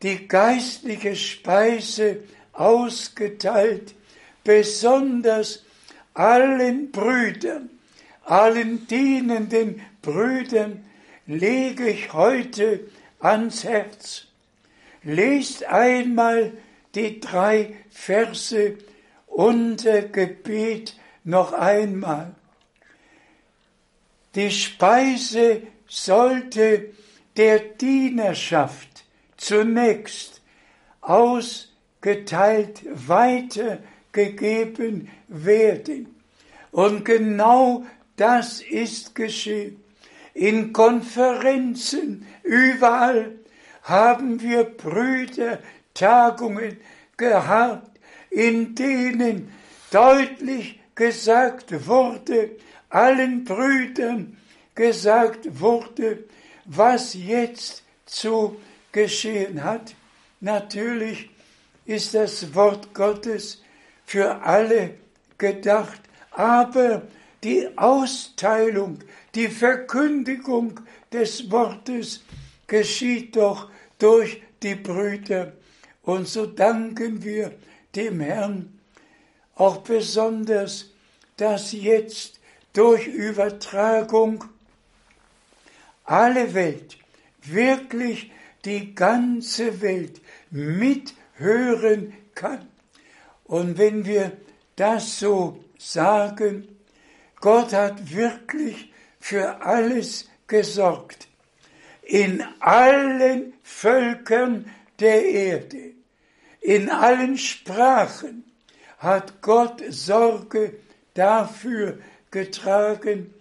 die 0.06 0.28
geistliche 0.28 1.16
Speise 1.16 2.20
ausgeteilt, 2.54 3.96
besonders 4.44 5.64
allen 6.14 6.92
Brüdern, 6.92 7.72
allen 8.24 8.86
dienenden 8.86 9.82
Brüdern 10.04 10.86
lege 11.26 11.90
ich 11.90 12.14
heute 12.14 12.82
ans 13.20 13.64
Herz. 13.64 14.28
Lest 15.02 15.66
einmal 15.66 16.54
die 16.94 17.20
drei 17.20 17.76
Verse 17.90 18.78
unter 19.26 20.04
Gebet 20.04 20.96
noch 21.24 21.52
einmal. 21.52 22.36
Die 24.36 24.52
Speise 24.52 25.64
sollte 25.88 26.94
der 27.38 27.58
Dienerschaft 27.60 29.05
zunächst 29.46 30.42
ausgeteilt 31.02 32.82
weitergegeben 33.08 35.10
werden. 35.28 36.16
Und 36.72 37.06
genau 37.06 37.86
das 38.16 38.62
ist 38.62 39.14
geschehen. 39.14 39.84
In 40.34 40.74
Konferenzen 40.74 42.26
überall 42.42 43.36
haben 43.84 44.42
wir 44.42 44.64
Brüdertagungen 44.64 46.78
gehabt, 47.16 48.00
in 48.32 48.74
denen 48.74 49.52
deutlich 49.92 50.80
gesagt 50.96 51.86
wurde, 51.86 52.50
allen 52.90 53.44
Brüdern 53.44 54.38
gesagt 54.74 55.60
wurde, 55.60 56.24
was 56.66 57.14
jetzt 57.14 57.84
zu 58.08 58.58
geschehen 58.96 59.62
hat. 59.62 59.94
Natürlich 60.40 61.30
ist 61.86 62.14
das 62.14 62.56
Wort 62.56 62.94
Gottes 62.94 63.62
für 64.06 64.42
alle 64.42 64.96
gedacht, 65.38 66.00
aber 66.32 67.02
die 67.44 67.78
Austeilung, 67.78 69.00
die 69.36 69.50
Verkündigung 69.50 70.80
des 71.12 71.52
Wortes 71.52 72.24
geschieht 72.68 73.36
doch 73.36 73.70
durch 74.00 74.42
die 74.64 74.76
Brüder. 74.76 75.52
Und 76.04 76.30
so 76.30 76.46
danken 76.46 77.22
wir 77.22 77.52
dem 77.96 78.22
Herrn 78.22 78.80
auch 79.56 79.80
besonders, 79.80 80.92
dass 81.36 81.74
jetzt 81.74 82.40
durch 82.72 83.08
Übertragung 83.08 84.46
alle 86.06 86.54
Welt, 86.54 86.98
wirklich 87.44 88.32
die 88.66 88.96
ganze 88.96 89.82
Welt 89.82 90.22
mithören 90.50 92.14
kann. 92.34 92.68
Und 93.46 93.78
wenn 93.78 94.06
wir 94.06 94.32
das 94.76 95.20
so 95.20 95.64
sagen, 95.78 96.68
Gott 97.40 97.74
hat 97.74 98.14
wirklich 98.14 98.92
für 99.20 99.62
alles 99.62 100.30
gesorgt. 100.48 101.28
In 102.02 102.44
allen 102.60 103.54
Völkern 103.64 104.66
der 105.00 105.26
Erde 105.26 105.96
in 106.66 106.90
allen 106.90 107.38
Sprachen 107.38 108.44
hat 108.98 109.40
Gott 109.44 109.84
Sorge 109.90 110.74
dafür 111.14 112.00
getragen, 112.32 113.32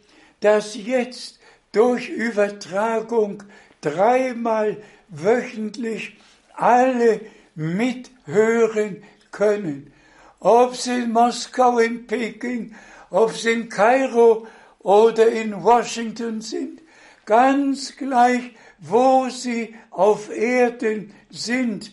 dass 0.40 0.74
jetzt 0.74 1.40
durch 1.72 2.10
Übertragung 2.10 3.42
dreimal 3.80 4.76
wöchentlich 5.22 6.16
alle 6.54 7.20
mithören 7.54 9.02
können. 9.30 9.92
Ob 10.40 10.76
sie 10.76 11.04
in 11.04 11.12
Moskau, 11.12 11.78
in 11.78 12.06
Peking, 12.06 12.74
ob 13.10 13.32
sie 13.32 13.52
in 13.52 13.68
Kairo 13.68 14.46
oder 14.80 15.28
in 15.28 15.62
Washington 15.62 16.40
sind, 16.40 16.82
ganz 17.24 17.96
gleich, 17.96 18.54
wo 18.78 19.28
sie 19.30 19.74
auf 19.90 20.30
Erden 20.30 21.14
sind. 21.30 21.92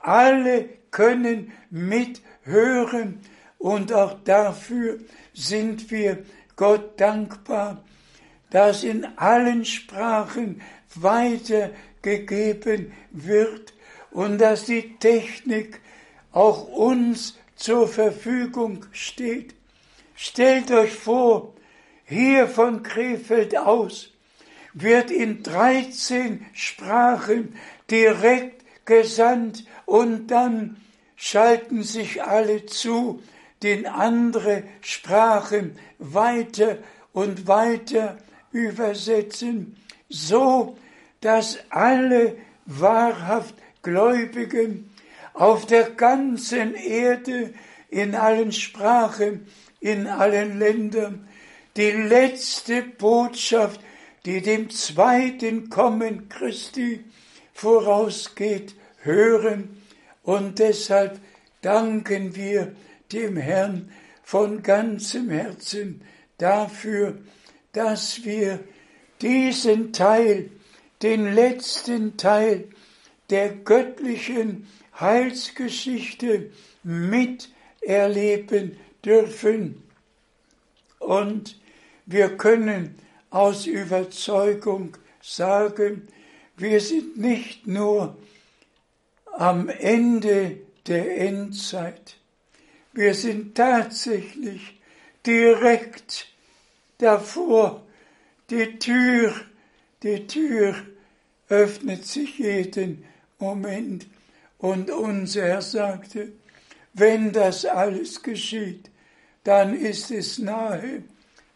Alle 0.00 0.68
können 0.90 1.52
mithören 1.70 3.20
und 3.58 3.92
auch 3.92 4.18
dafür 4.24 4.98
sind 5.34 5.90
wir 5.90 6.24
Gott 6.56 6.98
dankbar, 6.98 7.84
dass 8.50 8.84
in 8.84 9.06
allen 9.16 9.64
Sprachen 9.64 10.62
weitergegeben 12.02 12.92
wird 13.10 13.74
und 14.10 14.38
dass 14.38 14.64
die 14.64 14.96
Technik 14.98 15.80
auch 16.32 16.68
uns 16.68 17.38
zur 17.56 17.88
Verfügung 17.88 18.86
steht. 18.92 19.54
Stellt 20.14 20.70
euch 20.70 20.92
vor, 20.92 21.54
hier 22.04 22.48
von 22.48 22.82
Krefeld 22.82 23.56
aus 23.56 24.12
wird 24.72 25.10
in 25.10 25.42
13 25.42 26.46
Sprachen 26.52 27.56
direkt 27.90 28.64
gesandt 28.86 29.64
und 29.84 30.28
dann 30.28 30.76
schalten 31.16 31.82
sich 31.82 32.22
alle 32.22 32.66
zu, 32.66 33.20
den 33.62 33.86
andere 33.86 34.62
Sprachen 34.80 35.76
weiter 35.98 36.78
und 37.12 37.46
weiter 37.48 38.16
übersetzen, 38.52 39.76
so 40.08 40.78
dass 41.20 41.58
alle 41.70 42.36
wahrhaft 42.66 43.54
Gläubigen 43.82 44.90
auf 45.34 45.66
der 45.66 45.90
ganzen 45.90 46.74
Erde, 46.74 47.52
in 47.88 48.14
allen 48.14 48.52
Sprachen, 48.52 49.46
in 49.80 50.06
allen 50.06 50.58
Ländern, 50.58 51.26
die 51.76 51.90
letzte 51.90 52.82
Botschaft, 52.82 53.80
die 54.26 54.42
dem 54.42 54.70
zweiten 54.70 55.70
Kommen 55.70 56.28
Christi 56.28 57.04
vorausgeht, 57.54 58.74
hören. 59.02 59.82
Und 60.22 60.58
deshalb 60.58 61.18
danken 61.62 62.36
wir 62.36 62.74
dem 63.12 63.36
Herrn 63.36 63.90
von 64.22 64.62
ganzem 64.62 65.30
Herzen 65.30 66.02
dafür, 66.38 67.18
dass 67.72 68.24
wir 68.24 68.60
diesen 69.22 69.92
Teil, 69.92 70.50
den 71.02 71.34
letzten 71.34 72.16
Teil 72.16 72.68
der 73.30 73.50
göttlichen 73.54 74.66
Heilsgeschichte 74.98 76.50
miterleben 76.82 78.76
dürfen. 79.04 79.82
Und 80.98 81.58
wir 82.06 82.36
können 82.36 82.96
aus 83.30 83.66
Überzeugung 83.66 84.96
sagen, 85.22 86.08
wir 86.56 86.80
sind 86.80 87.16
nicht 87.16 87.66
nur 87.66 88.16
am 89.32 89.68
Ende 89.68 90.58
der 90.86 91.18
Endzeit, 91.18 92.16
wir 92.92 93.14
sind 93.14 93.54
tatsächlich 93.54 94.80
direkt 95.24 96.26
davor. 96.98 97.86
Die 98.50 98.78
Tür, 98.78 99.32
die 100.02 100.26
Tür 100.26 100.74
öffnet 101.48 102.06
sich 102.06 102.38
jeden 102.38 103.04
Moment. 103.38 104.06
Und 104.58 104.90
unser 104.90 105.42
Herr 105.42 105.62
sagte, 105.62 106.32
wenn 106.92 107.32
das 107.32 107.64
alles 107.64 108.22
geschieht, 108.22 108.90
dann 109.44 109.74
ist 109.74 110.10
es 110.10 110.38
nahe, 110.38 111.02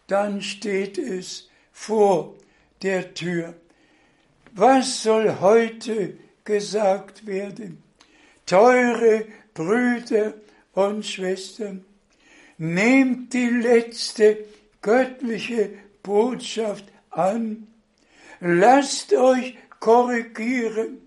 dann 0.06 0.40
steht 0.42 0.98
es 0.98 1.48
vor 1.72 2.34
der 2.82 3.14
Tür. 3.14 3.54
Was 4.52 5.02
soll 5.02 5.40
heute 5.40 6.16
gesagt 6.44 7.26
werden? 7.26 7.82
Teure 8.46 9.26
Brüder 9.54 10.34
und 10.72 11.06
Schwestern, 11.06 11.84
nehmt 12.58 13.32
die 13.32 13.48
letzte 13.48 14.44
göttliche 14.82 15.70
Botschaft 16.02 16.84
an, 17.10 17.68
lasst 18.44 19.14
euch 19.14 19.56
korrigieren, 19.80 20.98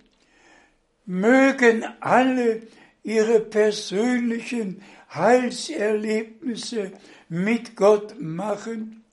mögen 1.05 1.85
alle 1.99 2.63
ihre 3.03 3.39
persönlichen 3.39 4.81
Heilserlebnisse 5.13 6.91
mit 7.29 7.75
Gott 7.75 8.19
machen, 8.19 9.03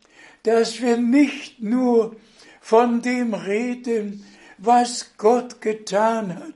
dass 0.43 0.81
wir 0.81 0.97
nicht 0.97 1.61
nur 1.63 2.17
von 2.63 3.03
dem 3.03 3.35
reden, 3.35 4.25
was 4.57 5.13
Gott 5.19 5.61
getan 5.61 6.35
hat, 6.35 6.55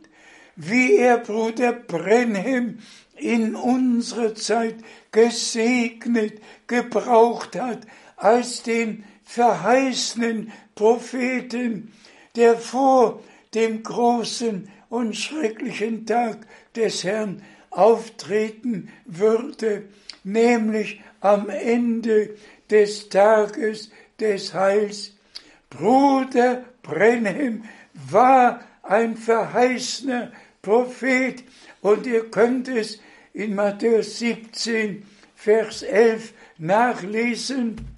wie 0.56 0.96
er 0.96 1.18
Bruder 1.18 1.72
Brenhem 1.72 2.78
in 3.14 3.54
unserer 3.54 4.34
Zeit 4.34 4.76
gesegnet, 5.12 6.40
gebraucht 6.66 7.56
hat, 7.56 7.80
als 8.16 8.62
den 8.62 9.04
verheißenen 9.28 10.50
Propheten, 10.74 11.92
der 12.34 12.56
vor 12.56 13.22
dem 13.52 13.82
großen 13.82 14.70
und 14.88 15.14
schrecklichen 15.14 16.06
Tag 16.06 16.38
des 16.74 17.04
Herrn 17.04 17.42
auftreten 17.68 18.88
würde, 19.04 19.84
nämlich 20.24 21.02
am 21.20 21.50
Ende 21.50 22.36
des 22.70 23.10
Tages 23.10 23.90
des 24.18 24.54
Heils. 24.54 25.12
Bruder 25.68 26.64
Brenhem 26.82 27.64
war 27.92 28.62
ein 28.82 29.14
verheißener 29.14 30.32
Prophet 30.62 31.44
und 31.82 32.06
ihr 32.06 32.30
könnt 32.30 32.68
es 32.68 32.98
in 33.34 33.54
Matthäus 33.54 34.20
17, 34.20 35.02
Vers 35.36 35.82
11 35.82 36.32
nachlesen, 36.56 37.97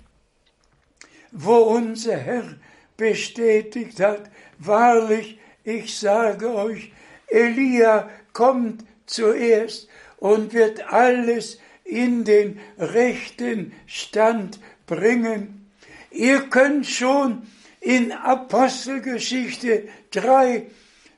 wo 1.32 1.56
unser 1.56 2.16
Herr 2.16 2.56
bestätigt 2.96 4.00
hat, 4.00 4.30
wahrlich, 4.58 5.38
ich 5.64 5.96
sage 5.96 6.54
euch, 6.54 6.92
Elia 7.28 8.10
kommt 8.32 8.84
zuerst 9.06 9.88
und 10.18 10.52
wird 10.52 10.92
alles 10.92 11.58
in 11.84 12.24
den 12.24 12.60
rechten 12.78 13.72
Stand 13.86 14.60
bringen. 14.86 15.66
Ihr 16.10 16.42
könnt 16.48 16.86
schon 16.86 17.42
in 17.80 18.12
Apostelgeschichte 18.12 19.88
3, 20.10 20.66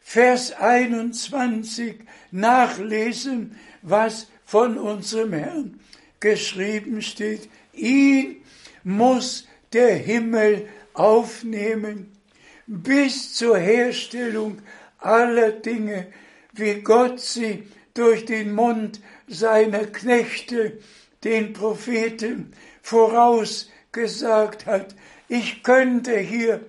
Vers 0.00 0.52
21 0.52 2.00
nachlesen, 2.30 3.58
was 3.82 4.28
von 4.44 4.76
unserem 4.78 5.32
Herrn 5.32 5.80
geschrieben 6.20 7.02
steht. 7.02 7.48
Ihn 7.72 8.36
muss 8.84 9.46
der 9.72 9.94
Himmel 9.94 10.68
aufnehmen 10.94 12.12
bis 12.66 13.34
zur 13.34 13.58
Herstellung 13.58 14.58
aller 14.98 15.52
Dinge, 15.52 16.06
wie 16.52 16.80
Gott 16.80 17.20
sie 17.20 17.64
durch 17.94 18.24
den 18.24 18.54
Mund 18.54 19.00
seiner 19.26 19.86
Knechte, 19.86 20.78
den 21.24 21.52
Propheten, 21.52 22.52
vorausgesagt 22.82 24.66
hat. 24.66 24.94
Ich 25.28 25.62
könnte 25.62 26.18
hier, 26.18 26.60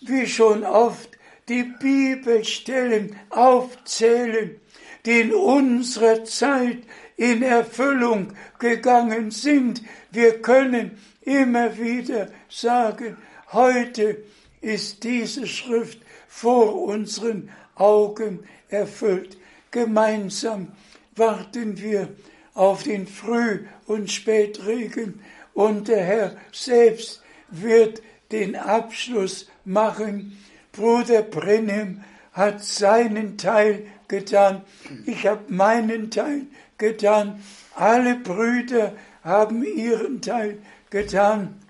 wie 0.00 0.26
schon 0.26 0.64
oft, 0.64 1.18
die 1.48 1.62
Bibelstellen 1.62 3.16
aufzählen, 3.30 4.60
die 5.06 5.20
in 5.20 5.34
unserer 5.34 6.24
Zeit 6.24 6.78
in 7.16 7.42
Erfüllung 7.42 8.34
gegangen 8.58 9.30
sind. 9.30 9.82
Wir 10.10 10.42
können 10.42 10.98
immer 11.28 11.76
wieder 11.78 12.28
sagen, 12.48 13.18
heute 13.52 14.24
ist 14.60 15.04
diese 15.04 15.46
Schrift 15.46 16.00
vor 16.26 16.82
unseren 16.82 17.50
Augen 17.74 18.40
erfüllt. 18.68 19.36
Gemeinsam 19.70 20.72
warten 21.16 21.78
wir 21.80 22.08
auf 22.54 22.82
den 22.82 23.06
Früh- 23.06 23.66
und 23.86 24.10
Spätregen 24.10 25.20
und 25.52 25.88
der 25.88 26.02
Herr 26.02 26.36
selbst 26.52 27.22
wird 27.50 28.02
den 28.32 28.56
Abschluss 28.56 29.50
machen. 29.64 30.36
Bruder 30.72 31.22
Brenhem 31.22 32.04
hat 32.32 32.64
seinen 32.64 33.36
Teil 33.36 33.86
getan. 34.06 34.62
Ich 35.06 35.26
habe 35.26 35.42
meinen 35.48 36.10
Teil 36.10 36.46
getan. 36.78 37.42
Alle 37.74 38.16
Brüder 38.16 38.94
haben 39.22 39.62
ihren 39.62 40.22
Teil 40.22 40.58
getan. 40.90 41.60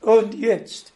Und 0.00 0.34
jetzt, 0.34 0.92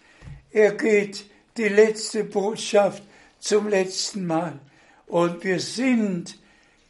er 0.50 0.72
geht 0.72 1.26
die 1.56 1.68
letzte 1.68 2.24
Botschaft 2.24 3.02
zum 3.38 3.68
letzten 3.68 4.26
Mal. 4.26 4.58
Und 5.06 5.44
wir 5.44 5.60
sind 5.60 6.38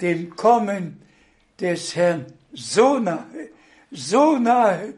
dem 0.01 0.35
Kommen 0.37 1.03
des 1.61 1.97
Herrn 1.97 2.27
so 2.53 2.99
nahe, 2.99 3.51
so 3.91 4.39
nahe, 4.39 4.95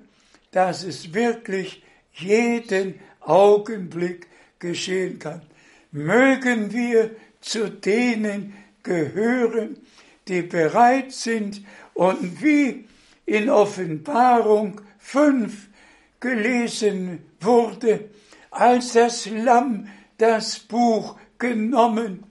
dass 0.51 0.85
es 0.85 1.15
wirklich 1.15 1.83
jeden 2.13 3.01
Augenblick 3.21 4.27
geschehen 4.59 5.19
kann. 5.19 5.43
Mögen 5.93 6.73
wir 6.73 7.11
zu 7.41 7.71
denen 7.71 8.55
gehören, 8.83 9.77
die 10.29 10.43
bereit 10.43 11.13
sind 11.13 11.63
und 11.95 12.43
wie 12.43 12.87
in 13.25 13.51
Offenbarung 13.51 14.81
5 15.07 15.69
gelesen 16.19 17.21
wurde, 17.41 18.11
als 18.51 18.95
das 18.95 19.27
Lamm 19.27 19.87
das 20.19 20.59
Buch 20.59 21.17
genommen 21.39 22.25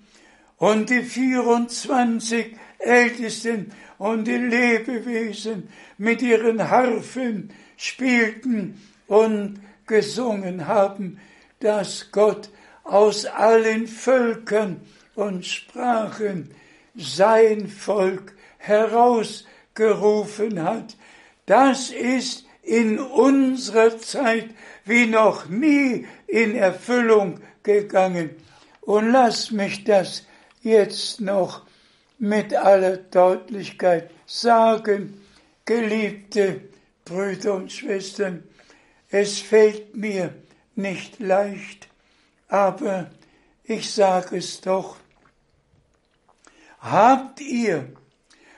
und 0.58 0.90
die 0.90 1.04
24 1.04 2.58
Ältesten 2.80 3.72
und 3.98 4.28
die 4.28 4.36
Lebewesen 4.36 5.70
mit 5.98 6.22
ihren 6.22 6.70
Harfen 6.70 7.54
spielten 7.78 8.82
und 9.08 9.62
gesungen 9.88 10.68
haben, 10.68 11.22
dass 11.62 12.12
Gott 12.12 12.50
aus 12.84 13.26
allen 13.26 13.88
Völkern 13.88 14.82
und 15.16 15.46
Sprachen 15.46 16.52
sein 16.94 17.70
Volk 17.70 18.36
herausgerufen 18.58 20.62
hat. 20.62 20.98
Das 21.46 21.92
ist 21.92 22.45
in 22.66 23.00
unserer 23.00 23.98
Zeit 24.00 24.50
wie 24.86 25.06
noch 25.06 25.48
nie 25.48 26.08
in 26.28 26.56
Erfüllung 26.56 27.40
gegangen. 27.64 28.32
Und 28.82 29.12
lass 29.12 29.52
mich 29.52 29.84
das 29.84 30.24
jetzt 30.62 31.22
noch 31.22 31.66
mit 32.18 32.56
aller 32.56 32.98
Deutlichkeit 32.98 34.10
sagen, 34.26 35.22
geliebte 35.66 36.62
Brüder 37.04 37.54
und 37.54 37.72
Schwestern, 37.72 38.44
es 39.10 39.40
fällt 39.40 39.96
mir 39.96 40.34
nicht 40.76 41.20
leicht, 41.20 41.88
aber 42.48 43.12
ich 43.64 43.92
sage 43.92 44.38
es 44.38 44.62
doch. 44.62 44.98
Habt 46.80 47.42
ihr 47.42 47.88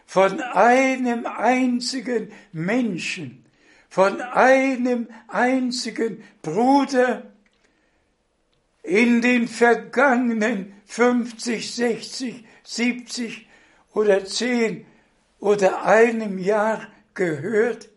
von 0.05 0.41
einem 0.41 1.25
einzigen 1.25 2.31
Menschen, 2.51 3.45
von 3.89 4.21
einem 4.21 5.07
einzigen 5.27 6.23
Bruder 6.41 7.23
in 8.83 9.21
den 9.21 9.47
vergangenen 9.47 10.73
50, 10.85 11.75
60, 11.75 12.45
70 12.63 13.47
oder 13.93 14.23
10 14.25 14.85
oder 15.39 15.83
einem 15.83 16.37
Jahr 16.39 16.87
gehört, 17.13 17.89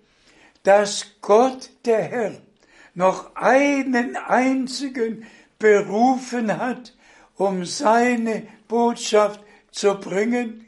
dass 0.62 1.06
Gott 1.20 1.70
der 1.84 2.02
Herr 2.02 2.32
noch 2.94 3.34
einen 3.36 4.16
einzigen 4.16 5.26
berufen 5.58 6.56
hat, 6.56 6.94
um 7.36 7.64
seine 7.64 8.46
Botschaft 8.68 9.40
zu 9.70 9.94
bringen? 9.94 10.66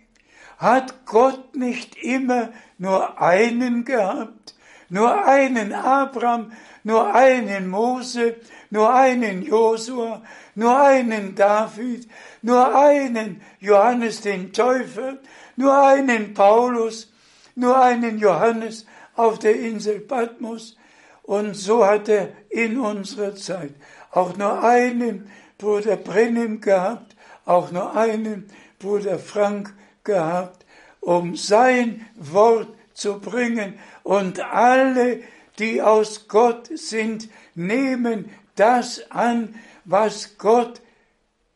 Hat 0.58 1.04
Gott 1.06 1.56
nicht 1.56 1.96
immer 1.96 2.52
nur 2.78 3.20
einen 3.20 3.84
gehabt? 3.84 4.54
Nur 4.92 5.26
einen 5.26 5.72
Abraham, 5.72 6.52
nur 6.84 7.14
einen 7.14 7.70
Mose, 7.70 8.36
nur 8.68 8.92
einen 8.92 9.40
Josua, 9.40 10.20
nur 10.54 10.78
einen 10.82 11.34
David, 11.34 12.06
nur 12.42 12.76
einen 12.76 13.40
Johannes 13.58 14.20
den 14.20 14.52
Täufer, 14.52 15.16
nur 15.56 15.82
einen 15.82 16.34
Paulus, 16.34 17.10
nur 17.54 17.80
einen 17.80 18.18
Johannes 18.18 18.84
auf 19.16 19.38
der 19.38 19.58
Insel 19.58 20.00
Patmos. 20.00 20.76
Und 21.22 21.54
so 21.56 21.86
hat 21.86 22.10
er 22.10 22.28
in 22.50 22.78
unserer 22.78 23.34
Zeit 23.34 23.72
auch 24.10 24.36
nur 24.36 24.62
einen 24.62 25.30
Bruder 25.56 25.96
Brennim 25.96 26.60
gehabt, 26.60 27.16
auch 27.46 27.72
nur 27.72 27.96
einen 27.96 28.46
Bruder 28.78 29.18
Frank 29.18 29.72
gehabt, 30.04 30.66
um 31.00 31.34
sein 31.34 32.06
Wort 32.14 32.68
zu 32.94 33.20
bringen. 33.20 33.78
Und 34.02 34.40
alle, 34.40 35.20
die 35.58 35.82
aus 35.82 36.28
Gott 36.28 36.70
sind, 36.74 37.28
nehmen 37.54 38.30
das 38.56 39.10
an, 39.10 39.54
was 39.84 40.38
Gott 40.38 40.80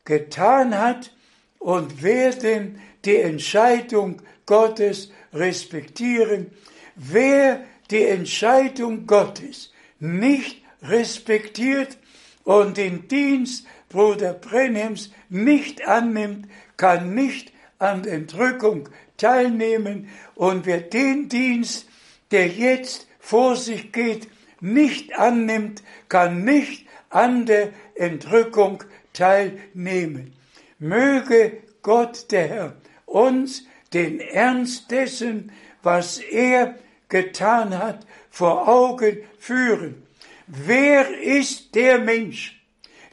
getan 0.04 0.78
hat 0.78 1.12
und 1.58 2.02
werden 2.02 2.80
die 3.04 3.16
Entscheidung 3.16 4.22
Gottes 4.46 5.10
respektieren. 5.32 6.50
Wer 6.94 7.64
die 7.90 8.04
Entscheidung 8.04 9.06
Gottes 9.06 9.72
nicht 9.98 10.62
respektiert 10.82 11.98
und 12.44 12.76
den 12.76 13.08
Dienst 13.08 13.66
Bruder 13.88 14.34
Brenhems 14.34 15.10
nicht 15.28 15.86
annimmt, 15.86 16.48
kann 16.76 17.14
nicht 17.14 17.52
an 17.78 18.04
Entrückung 18.04 18.88
teilnehmen 19.16 20.08
und 20.34 20.66
wer 20.66 20.80
den 20.80 21.28
Dienst, 21.28 21.86
der 22.30 22.48
jetzt 22.48 23.06
vor 23.18 23.56
sich 23.56 23.92
geht, 23.92 24.28
nicht 24.60 25.18
annimmt, 25.18 25.82
kann 26.08 26.44
nicht 26.44 26.86
an 27.10 27.46
der 27.46 27.70
Entrückung 27.94 28.82
teilnehmen. 29.12 30.34
Möge 30.78 31.58
Gott 31.82 32.30
der 32.30 32.48
Herr 32.48 32.76
uns 33.06 33.64
den 33.92 34.20
Ernst 34.20 34.90
dessen, 34.90 35.52
was 35.82 36.18
er 36.18 36.74
getan 37.08 37.78
hat, 37.78 38.06
vor 38.30 38.68
Augen 38.68 39.18
führen. 39.38 40.02
Wer 40.46 41.18
ist 41.18 41.74
der 41.74 41.98
Mensch, 41.98 42.60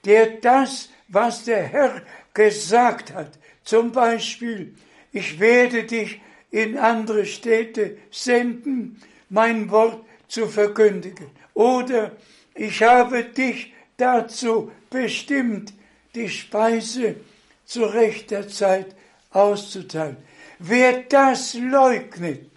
der 0.06 0.28
das, 0.42 0.90
was 1.08 1.46
der 1.46 1.64
Herr 1.64 2.02
gesagt 2.34 3.14
hat, 3.14 3.40
zum 3.64 3.92
Beispiel, 3.92 4.76
ich 5.12 5.40
werde 5.40 5.84
dich 5.84 6.20
in 6.54 6.78
andere 6.78 7.26
Städte 7.26 7.98
senden, 8.12 9.02
mein 9.30 9.72
Wort 9.72 10.06
zu 10.28 10.48
verkündigen, 10.48 11.28
oder 11.56 12.12
ich 12.54 12.84
habe 12.84 13.24
dich 13.24 13.74
dazu 13.98 14.72
bestimmt, 14.92 15.74
die 16.14 16.30
Speise 16.30 17.16
zu 17.66 17.86
rechter 17.86 18.48
Zeit 18.48 18.96
auszuteilen. 19.32 20.18
Wer 20.60 21.02
das 21.10 21.56
leugnet, 21.56 22.52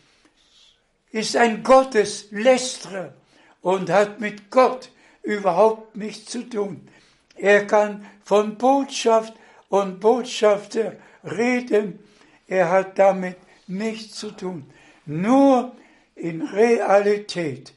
ist 1.10 1.34
ein 1.34 1.62
Gotteslästerer 1.62 3.14
und 3.62 3.88
hat 3.88 4.20
mit 4.20 4.50
Gott 4.50 4.90
überhaupt 5.22 5.96
nichts 5.96 6.32
zu 6.32 6.42
tun. 6.42 6.86
Er 7.34 7.66
kann 7.66 8.04
von 8.24 8.58
Botschaft 8.58 9.32
und 9.70 10.00
Botschafter 10.00 10.96
reden, 11.24 11.98
er 12.46 12.70
hat 12.70 12.98
damit 12.98 13.36
nichts 13.66 14.16
zu 14.16 14.30
tun. 14.30 14.64
Nur 15.04 15.74
in 16.14 16.42
Realität 16.42 17.72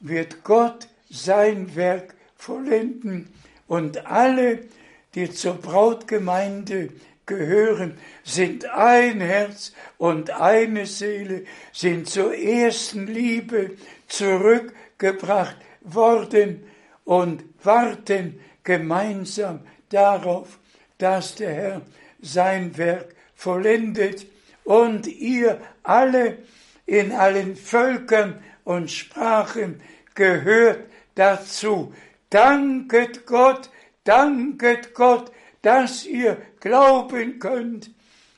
wird 0.00 0.44
Gott 0.44 0.88
sein 1.10 1.74
Werk 1.76 2.14
vollenden 2.36 3.32
und 3.66 4.06
alle, 4.06 4.60
die 5.14 5.30
zur 5.30 5.54
Brautgemeinde 5.54 6.88
gehören, 7.26 7.98
sind 8.24 8.64
ein 8.66 9.20
Herz 9.20 9.72
und 9.98 10.30
eine 10.30 10.86
Seele, 10.86 11.44
sind 11.72 12.08
zur 12.08 12.34
ersten 12.34 13.06
Liebe 13.06 13.72
zurückgebracht 14.08 15.56
worden 15.82 16.64
und 17.04 17.44
warten 17.62 18.40
gemeinsam 18.64 19.60
darauf, 19.88 20.58
dass 20.98 21.34
der 21.34 21.54
Herr 21.54 21.82
sein 22.20 22.76
Werk 22.76 23.14
vollendet 23.34 24.26
und 24.64 25.06
ihr 25.06 25.60
alle 25.82 26.38
in 26.86 27.12
allen 27.12 27.56
Völkern 27.56 28.42
und 28.64 28.90
Sprachen 28.90 29.80
gehört 30.14 30.86
dazu. 31.14 31.92
Danket 32.30 33.26
Gott, 33.26 33.70
danket 34.04 34.94
Gott, 34.94 35.30
dass 35.62 36.06
ihr 36.06 36.36
glauben 36.60 37.38
könnt, 37.38 37.90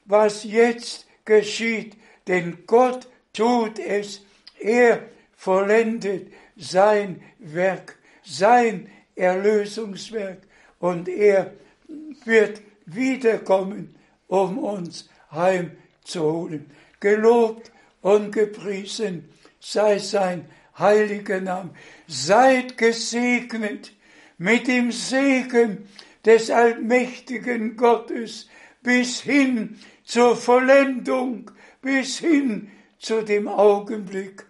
was 0.05 0.45
jetzt 0.45 1.07
geschieht, 1.25 1.97
denn 2.27 2.65
Gott 2.67 3.09
tut 3.33 3.79
es, 3.79 4.23
er 4.59 5.03
vollendet 5.37 6.33
sein 6.57 7.23
Werk, 7.39 7.97
sein 8.23 8.91
Erlösungswerk 9.17 10.39
und 10.79 11.09
er 11.09 11.53
wird 12.25 12.61
wiederkommen, 12.87 13.95
um 14.27 14.59
uns 14.59 15.09
heimzuholen. 15.31 15.84
Gelobt 17.01 17.73
und 18.03 18.33
gepriesen 18.33 19.29
sei 19.61 19.99
sein 19.99 20.47
heiliger 20.79 21.41
Name. 21.41 21.71
Seid 22.07 22.77
gesegnet 22.79 23.93
mit 24.39 24.67
dem 24.69 24.93
Segen 24.93 25.89
des 26.25 26.51
allmächtigen 26.51 27.77
Gottes 27.77 28.49
bis 28.83 29.21
hin 29.21 29.79
zur 30.05 30.37
Vollendung, 30.37 31.51
bis 31.81 32.19
hin 32.19 32.71
zu 32.99 33.23
dem 33.23 33.49
Augenblick 33.49 34.47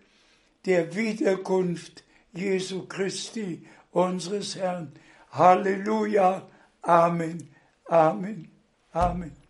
der 0.67 0.95
Wiederkunft 0.95 2.05
Jesu 2.33 2.87
Christi, 2.87 3.67
unseres 3.93 4.57
Herrn. 4.57 4.93
Halleluja. 5.31 6.49
Amen. 6.83 7.49
Amen. 7.87 8.51
Amen. 8.93 9.44